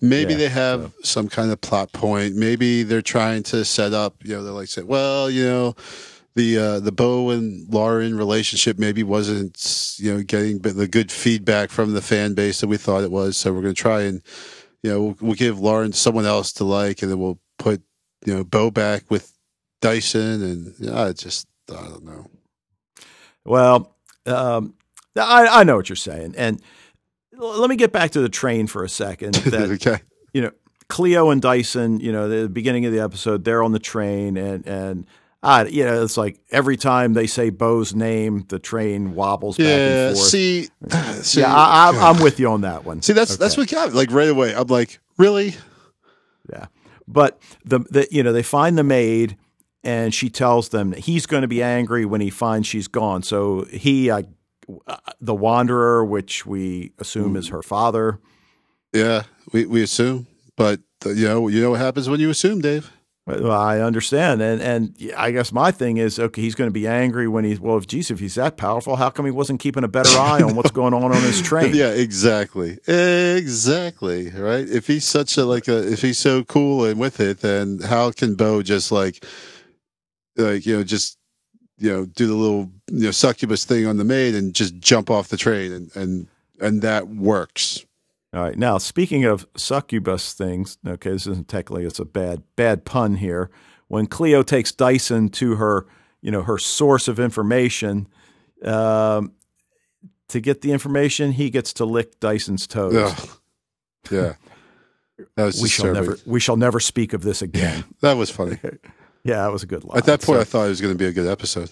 [0.00, 2.34] Maybe Yeah, they have some kind of plot point.
[2.34, 4.16] Maybe they're trying to set up.
[4.24, 5.76] You know, they're like, say, well, you know.
[6.36, 11.70] The uh, the Bo and Lauren relationship maybe wasn't you know getting the good feedback
[11.70, 14.20] from the fan base that we thought it was, so we're going to try and
[14.82, 17.82] you know we'll, we'll give Lauren someone else to like, and then we'll put
[18.24, 19.32] you know Bo back with
[19.80, 22.26] Dyson, and yeah, I just I don't know.
[23.44, 24.74] well, um,
[25.16, 26.60] I, I know what you're saying, and
[27.32, 29.36] let me get back to the train for a second.
[29.44, 30.00] That okay,
[30.32, 30.52] you know,
[30.88, 34.66] Cleo and Dyson, you know, the beginning of the episode, they're on the train, and
[34.66, 35.06] and
[35.44, 39.66] I, you know, it's like every time they say Bo's name, the train wobbles back
[39.66, 40.08] Yeah.
[40.08, 40.28] and forth.
[40.28, 40.68] See,
[41.22, 43.02] see yeah, I, I'm, I'm with you on that one.
[43.02, 43.94] See, that's that's what got me.
[43.94, 45.54] Like right away, I'm like, really?
[46.50, 46.66] Yeah.
[47.06, 49.36] But the, the you know they find the maid
[49.82, 53.22] and she tells them that he's going to be angry when he finds she's gone.
[53.22, 54.22] So he, uh,
[55.20, 58.18] the wanderer, which we assume is her father.
[58.94, 60.26] Yeah, we we assume,
[60.56, 62.90] but uh, you know, you know what happens when you assume, Dave.
[63.26, 66.42] Well, I understand, and and I guess my thing is okay.
[66.42, 67.78] He's going to be angry when he's well.
[67.78, 70.54] If geez, if he's that powerful, how come he wasn't keeping a better eye on
[70.54, 71.74] what's going on on his train?
[71.74, 74.28] Yeah, exactly, exactly.
[74.28, 74.68] Right.
[74.68, 78.10] If he's such a like a if he's so cool and with it, then how
[78.10, 79.24] can Bo just like
[80.36, 81.16] like you know just
[81.78, 85.08] you know do the little you know succubus thing on the maid and just jump
[85.10, 86.28] off the train and and
[86.60, 87.86] and that works.
[88.34, 88.58] All right.
[88.58, 93.48] Now, speaking of succubus things, okay, this isn't technically it's a bad bad pun here.
[93.88, 95.86] When Cleo takes Dyson to her,
[96.20, 98.08] you know, her source of information,
[98.64, 99.32] um,
[100.28, 102.94] to get the information, he gets to lick Dyson's toes.
[102.96, 103.28] Ugh.
[104.10, 104.34] Yeah,
[105.36, 107.84] that was we shall never we shall never speak of this again.
[108.00, 108.58] That was funny.
[109.24, 109.96] yeah, that was a good line.
[109.98, 111.70] At that point, So- I thought it was going to be a good episode.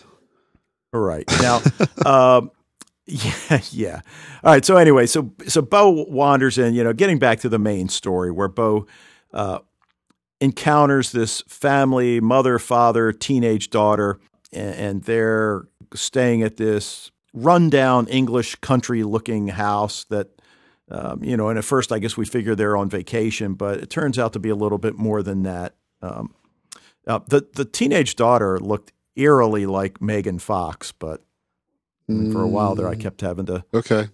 [0.94, 1.24] All right.
[1.40, 1.60] Now,
[2.06, 2.50] um,
[3.12, 4.00] yeah, yeah.
[4.42, 4.64] All right.
[4.64, 6.74] So anyway, so so Bo wanders in.
[6.74, 8.86] You know, getting back to the main story where Bo
[9.32, 9.60] uh,
[10.40, 14.18] encounters this family, mother, father, teenage daughter,
[14.52, 20.28] and, and they're staying at this rundown English country-looking house that.
[20.90, 23.88] Um, you know, and at first, I guess we figure they're on vacation, but it
[23.88, 25.74] turns out to be a little bit more than that.
[26.02, 26.34] Um,
[27.06, 31.24] uh, the the teenage daughter looked eerily like Megan Fox, but
[32.06, 34.08] for a while there, I kept having to Okay, you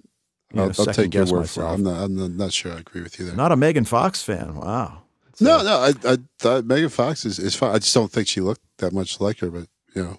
[0.55, 1.67] know, I'll, I'll take your word for it.
[1.67, 2.03] I'm not.
[2.03, 2.73] I'm not, sure.
[2.73, 3.37] I agree with you there.
[3.37, 4.55] Not a Megan Fox fan.
[4.57, 5.03] Wow.
[5.41, 5.79] no, no.
[5.79, 7.75] I, I thought Megan Fox is, is fine.
[7.75, 9.51] I just don't think she looked that much like her.
[9.51, 10.19] But you know,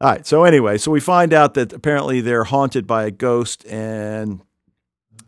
[0.00, 0.26] All right.
[0.26, 4.40] So anyway, so we find out that apparently they're haunted by a ghost, and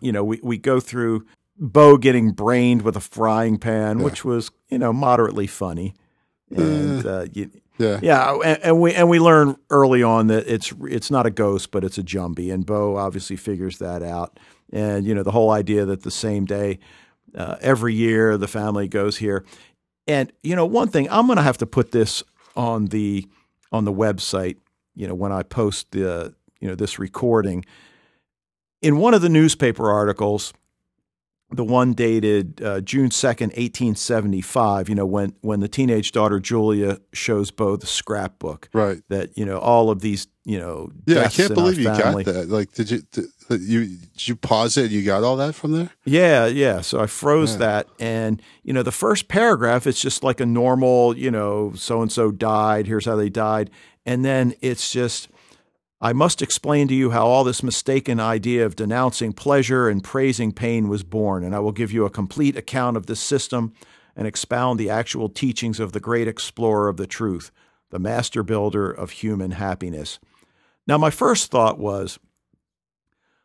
[0.00, 1.26] you know, we we go through
[1.58, 4.04] Bo getting brained with a frying pan, Yeah.
[4.04, 5.94] which was you know moderately funny,
[6.54, 10.72] and uh, you, yeah, Yeah, and, and we and we learn early on that it's
[10.82, 14.38] it's not a ghost, but it's a jumbie, and Bo obviously figures that out.
[14.72, 16.78] And you know the whole idea that the same day
[17.34, 19.44] uh, every year the family goes here,
[20.06, 22.22] and you know one thing I'm going to have to put this
[22.54, 23.26] on the
[23.72, 24.56] on the website.
[24.94, 27.64] You know when I post the you know this recording
[28.82, 30.52] in one of the newspaper articles
[31.52, 34.88] the one dated uh, June second, eighteen seventy five.
[34.88, 38.68] You know when when the teenage daughter Julia shows Bo the scrapbook.
[38.72, 39.02] right.
[39.08, 40.90] That you know all of these you know.
[41.06, 42.48] Yeah, I can't believe you got that.
[42.48, 43.26] Like, did you did
[43.60, 44.84] you did you pause it?
[44.84, 45.90] and You got all that from there?
[46.04, 46.80] Yeah, yeah.
[46.82, 47.58] So I froze Yeah.
[47.58, 52.00] that, and you know the first paragraph it's just like a normal, you know, so
[52.02, 52.86] and so died.
[52.86, 53.70] Here's how they died,
[54.06, 55.28] and then it's just.
[56.00, 60.50] I must explain to you how all this mistaken idea of denouncing pleasure and praising
[60.50, 63.74] pain was born, and I will give you a complete account of this system
[64.16, 67.50] and expound the actual teachings of the great explorer of the truth,
[67.90, 70.18] the master builder of human happiness.
[70.86, 72.18] Now, my first thought was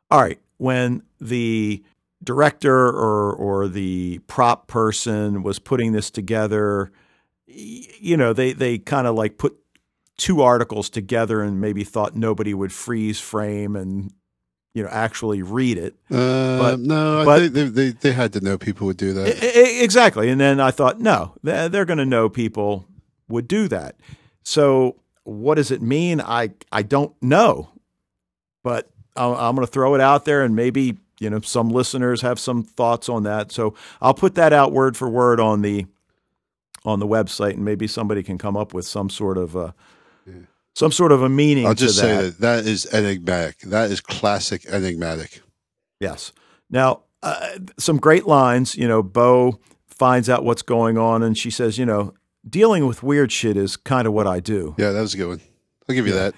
[0.10, 1.84] all right, when the
[2.24, 6.92] director or, or the prop person was putting this together,
[7.48, 9.58] you know, they, they kind of like put
[10.18, 14.12] two articles together and maybe thought nobody would freeze frame and
[14.74, 15.96] you know actually read it.
[16.12, 19.28] Uh, But- no, I think they, they they had to know people would do that.
[19.28, 20.30] I- exactly.
[20.30, 22.86] And then I thought, no, they're, they're going to know people
[23.28, 23.96] would do that.
[24.44, 26.22] So what does it mean?
[26.22, 27.70] I I don't know,
[28.64, 32.22] but I'm, I'm going to throw it out there, and maybe you know some listeners
[32.22, 33.52] have some thoughts on that.
[33.52, 35.86] So I'll put that out word for word on the
[36.84, 39.74] on the website, and maybe somebody can come up with some sort of a
[40.76, 41.66] some sort of a meaning.
[41.66, 42.40] I'll just say that.
[42.40, 43.60] that is enigmatic.
[43.62, 45.42] That is classic enigmatic.
[46.00, 46.34] Yes.
[46.70, 48.76] Now, uh, some great lines.
[48.76, 52.14] You know, Bo finds out what's going on, and she says, you know,
[52.48, 54.76] dealing with weird shit is kind of what I do.
[54.78, 55.42] Yeah, that was a good one.
[55.88, 56.36] I'll give you that.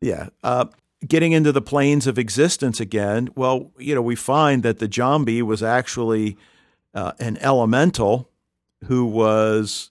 [0.00, 0.28] Yeah.
[0.42, 0.66] Uh,
[1.06, 3.28] getting into the planes of existence again.
[3.34, 6.38] Well, you know, we find that the zombie was actually
[6.94, 8.30] uh, an elemental
[8.84, 9.90] who was.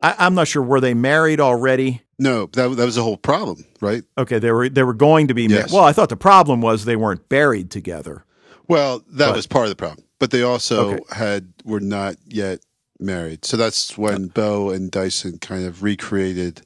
[0.00, 0.62] I, I'm not sure.
[0.62, 2.03] Were they married already?
[2.18, 4.02] No, that that was the whole problem, right?
[4.16, 4.68] Okay, they were.
[4.68, 5.48] They were going to be.
[5.48, 5.72] ma- Yes.
[5.72, 8.24] well, I thought the problem was they weren't buried together.
[8.68, 11.02] Well, that But- was part of the problem, but they also Okay.
[11.10, 12.60] had were not yet
[13.00, 13.44] married.
[13.44, 16.62] So that's when Bo and Dyson kind of recreated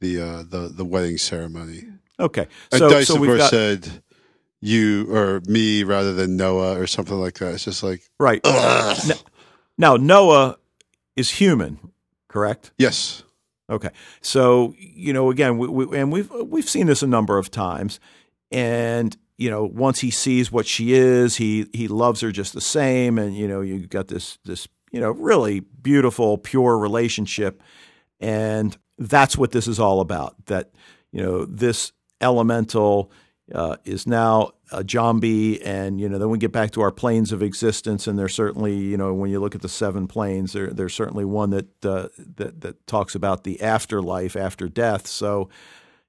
[0.00, 1.84] the uh, the the wedding ceremony.
[2.20, 4.02] Okay, And so Dyson, so of course, got said
[4.60, 7.54] you or me rather than Noah or something like that.
[7.54, 8.40] It's just like, right.
[8.44, 9.18] ugh.
[9.76, 10.56] Now Noah
[11.16, 11.78] is human,
[12.28, 12.70] correct?
[12.78, 13.23] yes,
[13.70, 13.90] Okay,
[14.20, 17.98] so you know, again, we, we, and we've we've seen this a number of times,
[18.50, 22.60] and you know, once he sees what she is, he he loves her just the
[22.60, 27.62] same, and you know, you got this this you know really beautiful, pure relationship,
[28.20, 30.34] and that's what this is all about.
[30.46, 30.70] That
[31.10, 33.10] you know, this elemental
[33.54, 37.32] uh, is now a Jumbie, and you know then we get back to our planes
[37.32, 40.68] of existence, and there's certainly you know when you look at the seven planes, there,
[40.68, 45.06] there's certainly one that uh, that that talks about the afterlife after death.
[45.06, 45.48] So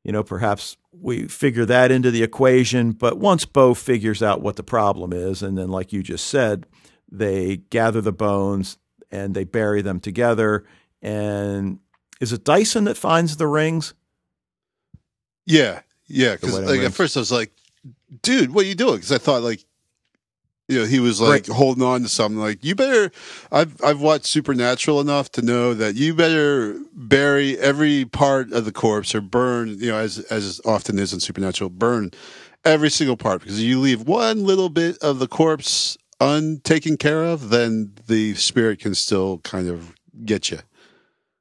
[0.03, 4.55] you know perhaps we figure that into the equation, but once Bo figures out what
[4.55, 6.65] the problem is, and then like you just said,
[7.11, 8.77] they gather the bones
[9.11, 10.65] and they bury them together,
[11.01, 11.79] and
[12.19, 13.93] is it Dyson that finds the rings?
[15.45, 16.33] Yeah, yeah.
[16.33, 17.51] Because like at first I was like,
[18.21, 19.63] "Dude, what are you doing?" Because I thought like,
[20.67, 21.55] you know, he was like Right.
[21.55, 22.39] holding on to something.
[22.39, 23.11] Like, you better.
[23.51, 28.71] I've I've watched Supernatural enough to know that you better bury every part of the
[28.71, 29.77] corpse or burn.
[29.79, 32.11] You know, as as often is in Supernatural, burn
[32.63, 37.49] every single part because you leave one little bit of the corpse untaken care of,
[37.49, 39.93] then the spirit can still kind of
[40.25, 40.59] get you.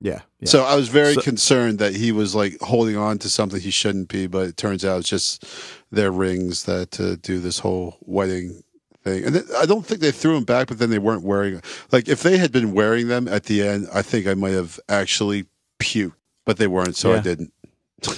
[0.05, 0.21] Yeah.
[0.39, 0.49] yeah.
[0.51, 3.71] So I was very So- concerned that he was like holding on to something he
[3.71, 5.43] shouldn't be, but it turns out it's just
[5.91, 8.63] their rings that uh, do this whole wedding
[9.03, 9.25] thing.
[9.25, 11.63] And th- I don't think they threw them back, but then they weren't wearing.
[11.91, 14.79] Like if they had been wearing them at the end, I think I might have
[14.91, 15.47] actually
[15.81, 16.13] puked,
[16.45, 17.55] but they weren't, so I didn't.
[18.03, 18.13] so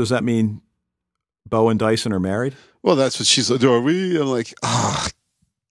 [0.00, 0.62] does that mean
[1.46, 2.54] Bo and Dyson are married?
[2.82, 3.62] Well, that's what she's like.
[3.62, 4.18] Are we?
[4.18, 5.06] I'm like, oh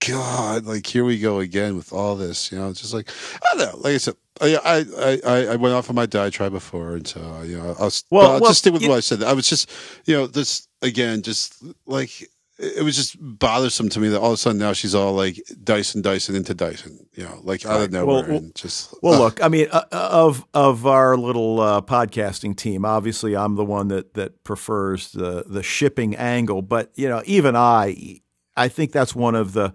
[0.06, 2.52] God, like here we go again with all this.
[2.52, 3.10] You know, it's just like
[3.42, 3.78] I don't know.
[3.80, 7.20] Like I said, I I I, I went off on my diatribe before, and so
[7.20, 9.22] uh, you know, I'll, Well, I'll well, just stick with you- what I said.
[9.22, 9.70] I was just,
[10.04, 12.10] you know, this again, just like
[12.58, 15.38] it was just bothersome to me that all of a sudden now she's all like
[15.62, 17.06] Dyson, Dyson into Dyson.
[17.14, 19.20] You know, like out of nowhere, Well, and just Well, ugh.
[19.20, 23.88] look, I mean, uh, of of our little uh, podcasting team, obviously, I'm the one
[23.88, 26.62] that that prefers the the shipping angle.
[26.62, 28.20] But you know, even I,
[28.56, 29.74] I think that's one of the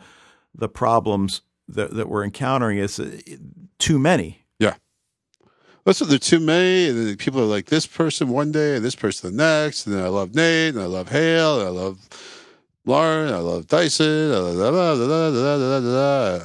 [0.56, 3.16] the problems that that we're encountering is uh,
[3.78, 4.41] too many
[5.86, 6.90] that's what they're too many.
[6.90, 9.88] And people are like this person one day and this person the next.
[9.88, 12.10] And then I love Nate and I love Hale and I love
[12.86, 13.34] Lauren.
[13.34, 14.32] I love Dyson.
[14.32, 14.76] I love,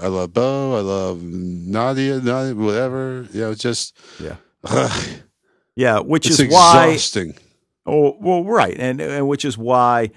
[0.03, 0.77] I love Bo.
[0.77, 3.27] I love Nadia, Nadia, whatever.
[3.33, 3.97] You know, just.
[4.21, 4.37] Yeah.
[5.79, 6.01] Yeah.
[6.01, 7.35] Which is exhausting.
[7.35, 7.39] why.
[7.85, 8.75] Oh, well, right.
[8.79, 10.11] And, and which is why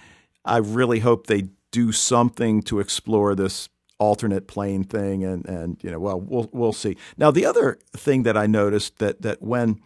[0.45, 3.67] I really hope they do something to explore this
[3.99, 6.97] alternate plane thing, and and you know, well, we'll we'll see.
[7.17, 9.81] Now, the other thing that I noticed that that when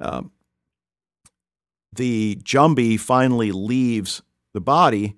[0.00, 0.32] um,
[1.92, 5.16] the Jumbie finally leaves the body,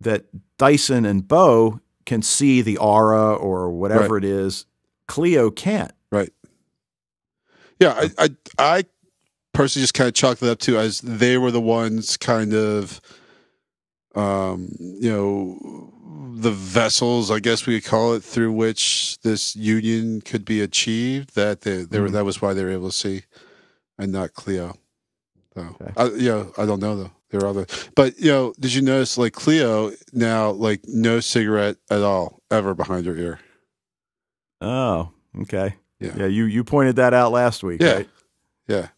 [0.00, 0.26] that
[0.58, 4.66] Dyson and Bo can see the aura or whatever it is.
[5.06, 5.92] Cleo can't.
[6.10, 6.32] Right.
[7.78, 8.84] Yeah, I, I, I
[9.52, 13.00] personally just kind of chalked it up to as they were the ones kind of,
[14.14, 15.79] um, you know,
[16.40, 21.34] the vessels, I guess we could call it, through which this union could be achieved.
[21.34, 22.12] That they, they were, Mhm.
[22.12, 23.22] that was why they were able to see,
[23.98, 24.76] and not Cleo.
[25.54, 25.92] So, Okay.
[25.96, 27.10] I, you know, I don't know though.
[27.30, 31.76] There are other, but you know, did you notice like Cleo now, like no cigarette
[31.88, 33.38] at all ever behind her ear?
[34.60, 35.10] Oh,
[35.42, 35.76] okay.
[36.00, 36.14] Yeah.
[36.16, 37.92] Yeah, you you pointed that out last week, Yeah.
[37.94, 38.08] right?
[38.66, 38.88] Yeah.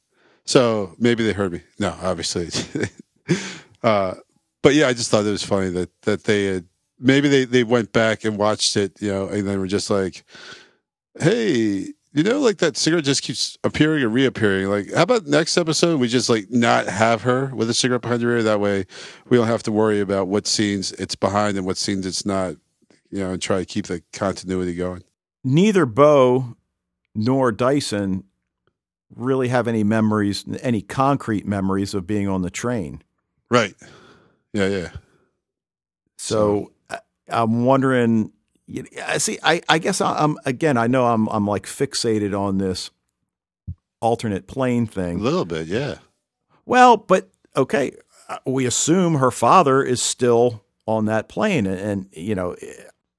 [0.46, 1.60] So maybe they heard me.
[1.78, 2.48] No, obviously.
[3.82, 4.14] uh,
[4.62, 6.64] but yeah, I just thought it was funny that that they had
[7.02, 10.24] maybe they they went back and watched it, you know, and then were just like,
[11.20, 14.68] "Hey, you know, like that cigarette just keeps appearing and reappearing.
[14.68, 18.22] Like, how about next episode we just like not have her with a cigarette behind
[18.22, 18.42] her ear?
[18.42, 18.86] That way,
[19.28, 22.56] we don't have to worry about what scenes it's behind and what scenes it's not.
[23.10, 25.02] You know, and try to keep the continuity going.
[25.44, 26.56] neither Bo
[27.14, 28.24] nor Dyson
[29.14, 33.02] really have any memories, any concrete memories of being on the train.
[33.50, 33.74] Right.
[34.54, 34.68] Yeah.
[34.68, 34.88] Yeah.
[36.16, 36.72] So
[37.28, 38.32] I'm wondering.
[39.06, 40.76] I See, I, I guess I'm again.
[40.76, 42.90] I know I'm I'm like fixated on this
[44.00, 45.20] alternate plane thing.
[45.20, 45.66] A little bit.
[45.66, 45.96] Yeah.
[46.64, 47.92] Well, but okay,
[48.28, 52.56] uh, we assume her father is still on that plane, and, and you know,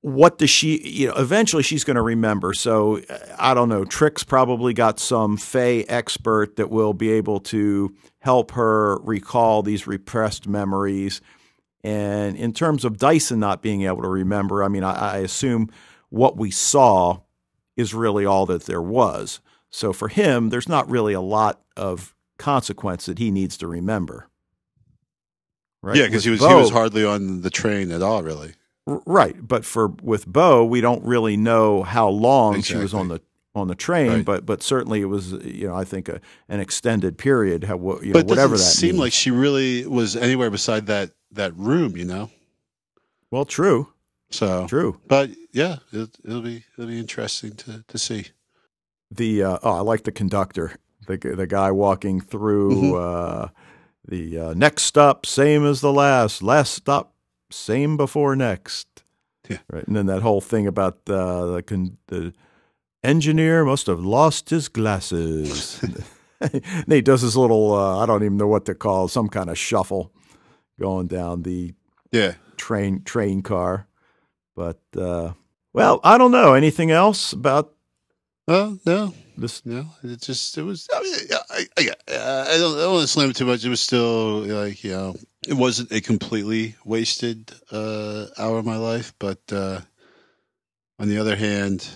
[0.01, 0.81] what does she?
[0.87, 2.53] You know, eventually she's going to remember.
[2.53, 3.85] So uh, I don't know.
[3.85, 9.87] Trick's probably got some Fae expert that will be able to help her recall these
[9.87, 11.21] repressed memories.
[11.83, 15.69] And in terms of Dyson not being able to remember, I mean, I, I assume
[16.09, 17.19] what we saw
[17.75, 19.41] is really all that there was.
[19.69, 24.29] So for him, there's not really a lot of consequence that he needs to remember.
[25.81, 25.97] Right?
[25.97, 28.53] Yeah, because he was he was hardly on the train at all, really.
[28.87, 29.35] R- right.
[29.45, 33.19] But for with Bo, we don't really know how long she was on the
[33.55, 34.25] on the train, Right.
[34.25, 37.65] but but certainly it was you know I think a, an extended period.
[37.65, 38.99] How you know, but whatever that doesn't seem means.
[38.99, 42.29] like she really was anywhere beside that that room, you know.
[43.31, 43.87] well, true,
[44.31, 44.99] So, true.
[45.07, 48.25] but yeah, it, it'll be it'll be interesting to to see.
[49.11, 50.75] The uh, oh, I like the conductor,
[51.07, 52.95] the the guy walking through Mm-hmm.
[52.95, 53.47] uh,
[54.07, 57.13] the uh, next stop, same as the last, last stop,
[57.51, 58.87] same before next.
[59.49, 59.59] Yeah.
[59.71, 62.33] Right, and then that whole thing about uh, the con- the
[63.03, 65.79] engineer must have lost his glasses.
[66.41, 69.49] and he does his little uh, I don't even know what to call some kind
[69.49, 70.11] of shuffle
[70.83, 71.73] going down the
[72.11, 72.33] Yeah.
[72.57, 73.87] train train car.
[74.55, 75.31] But uh,
[75.71, 77.71] well, I don't know anything else about
[78.47, 79.65] Oh no, this.
[79.65, 79.85] no.
[80.03, 80.87] It just it was.
[80.93, 81.15] I mean,
[81.49, 81.81] I, I,
[82.53, 83.63] I don't I don't want to slam it too much.
[83.63, 85.15] It was still like you know,
[85.47, 89.79] it wasn't a completely wasted uh, hour of my life, but uh,
[90.99, 91.87] on the other hand,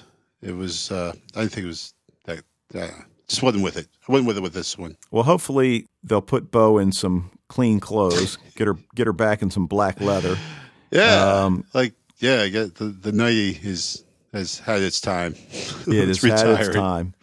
[0.42, 0.90] it was.
[0.90, 1.94] Uh, I didn't think it was
[2.26, 2.44] that.
[2.74, 2.88] Uh,
[3.28, 3.88] just wasn't with it.
[4.08, 4.96] I wasn't with it with this one.
[5.12, 9.50] Well, hopefully they'll put Bo in some clean clothes, get her get her back in
[9.52, 10.38] some black leather.
[10.92, 15.36] Yeah, Um, like yeah, I get the the nighty is has had its time.
[15.88, 17.14] It It's has had its time.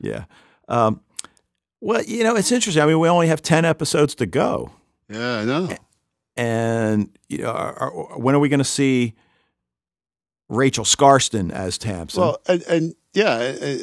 [0.00, 0.24] Yeah.
[0.68, 1.00] Um,
[1.80, 2.82] well, you know, it's interesting.
[2.82, 4.72] I mean, we only have ten episodes to go,
[5.08, 5.68] Yeah, I know.
[6.36, 9.14] and you know, are, are, when are we going to see
[10.48, 12.20] Rachel Skarsten as Tamsin?
[12.20, 13.76] Well, and, and yeah, uh,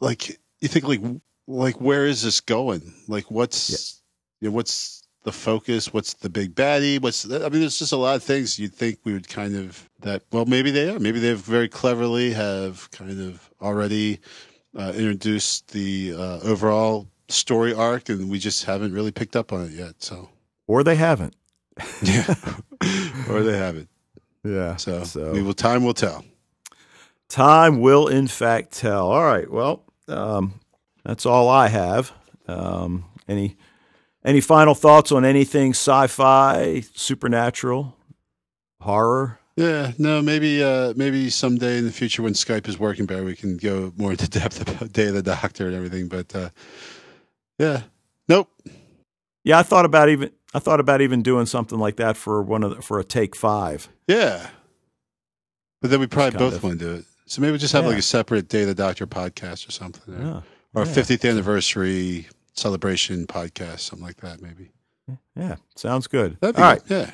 [0.00, 1.00] like you think like
[1.48, 2.92] like where is this going?
[3.08, 4.00] Like what's
[4.40, 5.92] you know, what's the focus?
[5.92, 7.00] What's the big baddie?
[7.00, 9.88] What's I mean, there's just a lot of things you'd think we would kind of
[10.00, 10.22] that.
[10.32, 10.98] Well, maybe they are.
[10.98, 14.20] Maybe they've very cleverly have kind of already
[14.76, 19.66] uh, introduced the uh, overall story arc, and we just haven't really picked up on
[19.66, 20.02] it yet.
[20.02, 20.28] So
[20.66, 21.34] or they haven't.
[22.02, 22.34] yeah,
[23.28, 23.88] or they haven't.
[24.44, 24.76] Yeah.
[24.76, 25.54] So, so we will.
[25.54, 26.24] Time will tell.
[27.28, 29.10] Time will, in fact, tell.
[29.10, 29.50] All right.
[29.50, 30.54] Well, um,
[31.04, 32.12] that's all I have.
[32.46, 33.56] Um, any
[34.24, 37.96] any final thoughts on anything sci-fi, supernatural,
[38.80, 39.38] horror?
[39.56, 43.36] Yeah, no, maybe uh maybe someday in the future when Skype is working better, we
[43.36, 46.08] can go more into depth about Day of the Doctor and everything.
[46.08, 46.48] But uh
[47.58, 47.82] yeah,
[48.28, 48.48] nope.
[49.44, 52.62] Yeah, I thought about even I thought about even doing something like that for one
[52.62, 53.88] of the, for a take five.
[54.08, 54.48] Yeah,
[55.82, 56.62] but then we probably both of.
[56.62, 57.04] want to do it.
[57.26, 57.90] So maybe we'll just have Yeah.
[57.90, 60.40] like a separate Day of the Doctor podcast or something, or, Yeah.
[60.74, 64.40] or a 50th anniversary celebration podcast, something like that.
[64.42, 64.70] Maybe
[65.36, 66.36] Yeah, sounds good.
[66.40, 66.84] that'd All right.
[66.86, 67.06] good.
[67.06, 67.10] Yeah,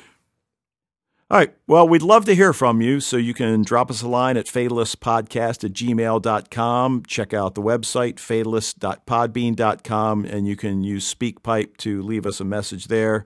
[1.31, 1.53] All right.
[1.67, 2.99] Well, we'd love to hear from you.
[2.99, 7.03] So you can drop us a line at fatalistpodcast at gmail.com.
[7.07, 12.87] Check out the website, fatalist.podbean.com, and you can use SpeakPipe to leave us a message
[12.87, 13.25] there.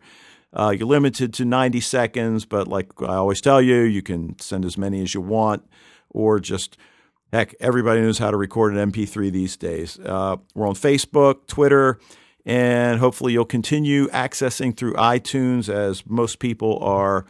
[0.51, 4.65] Uh, you're limited to 90 seconds, but like I always tell you, you can send
[4.65, 5.63] as many as you want,
[6.09, 6.77] or just
[7.33, 9.99] heck, everybody knows how to record an MP3 these days.
[9.99, 11.99] Uh, we're on Facebook, Twitter,
[12.45, 17.25] and hopefully you'll continue accessing through iTunes as most people are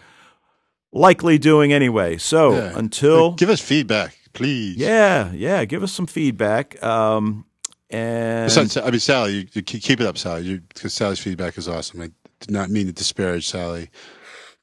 [0.92, 2.18] likely doing anyway.
[2.18, 2.78] So Yeah.
[2.78, 4.76] until give us feedback, please.
[4.78, 6.82] yeah, yeah, give us some feedback.
[6.84, 7.46] Um,
[7.90, 11.58] and Besides, I mean, Sally, you, you keep keep it up, Sally, because Sally's feedback
[11.58, 12.02] is awesome.
[12.02, 13.90] I did not mean to disparage Sally.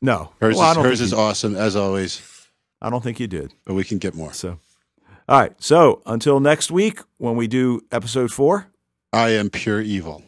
[0.03, 2.21] no, Hers, Well, is, hers is awesome as always,
[2.83, 3.53] I don't think you did.
[3.65, 4.33] but we can get more.
[4.33, 4.59] So,
[5.31, 5.53] all right.
[5.63, 8.67] So until next week when we do episode four.
[9.13, 10.25] I am pure evil.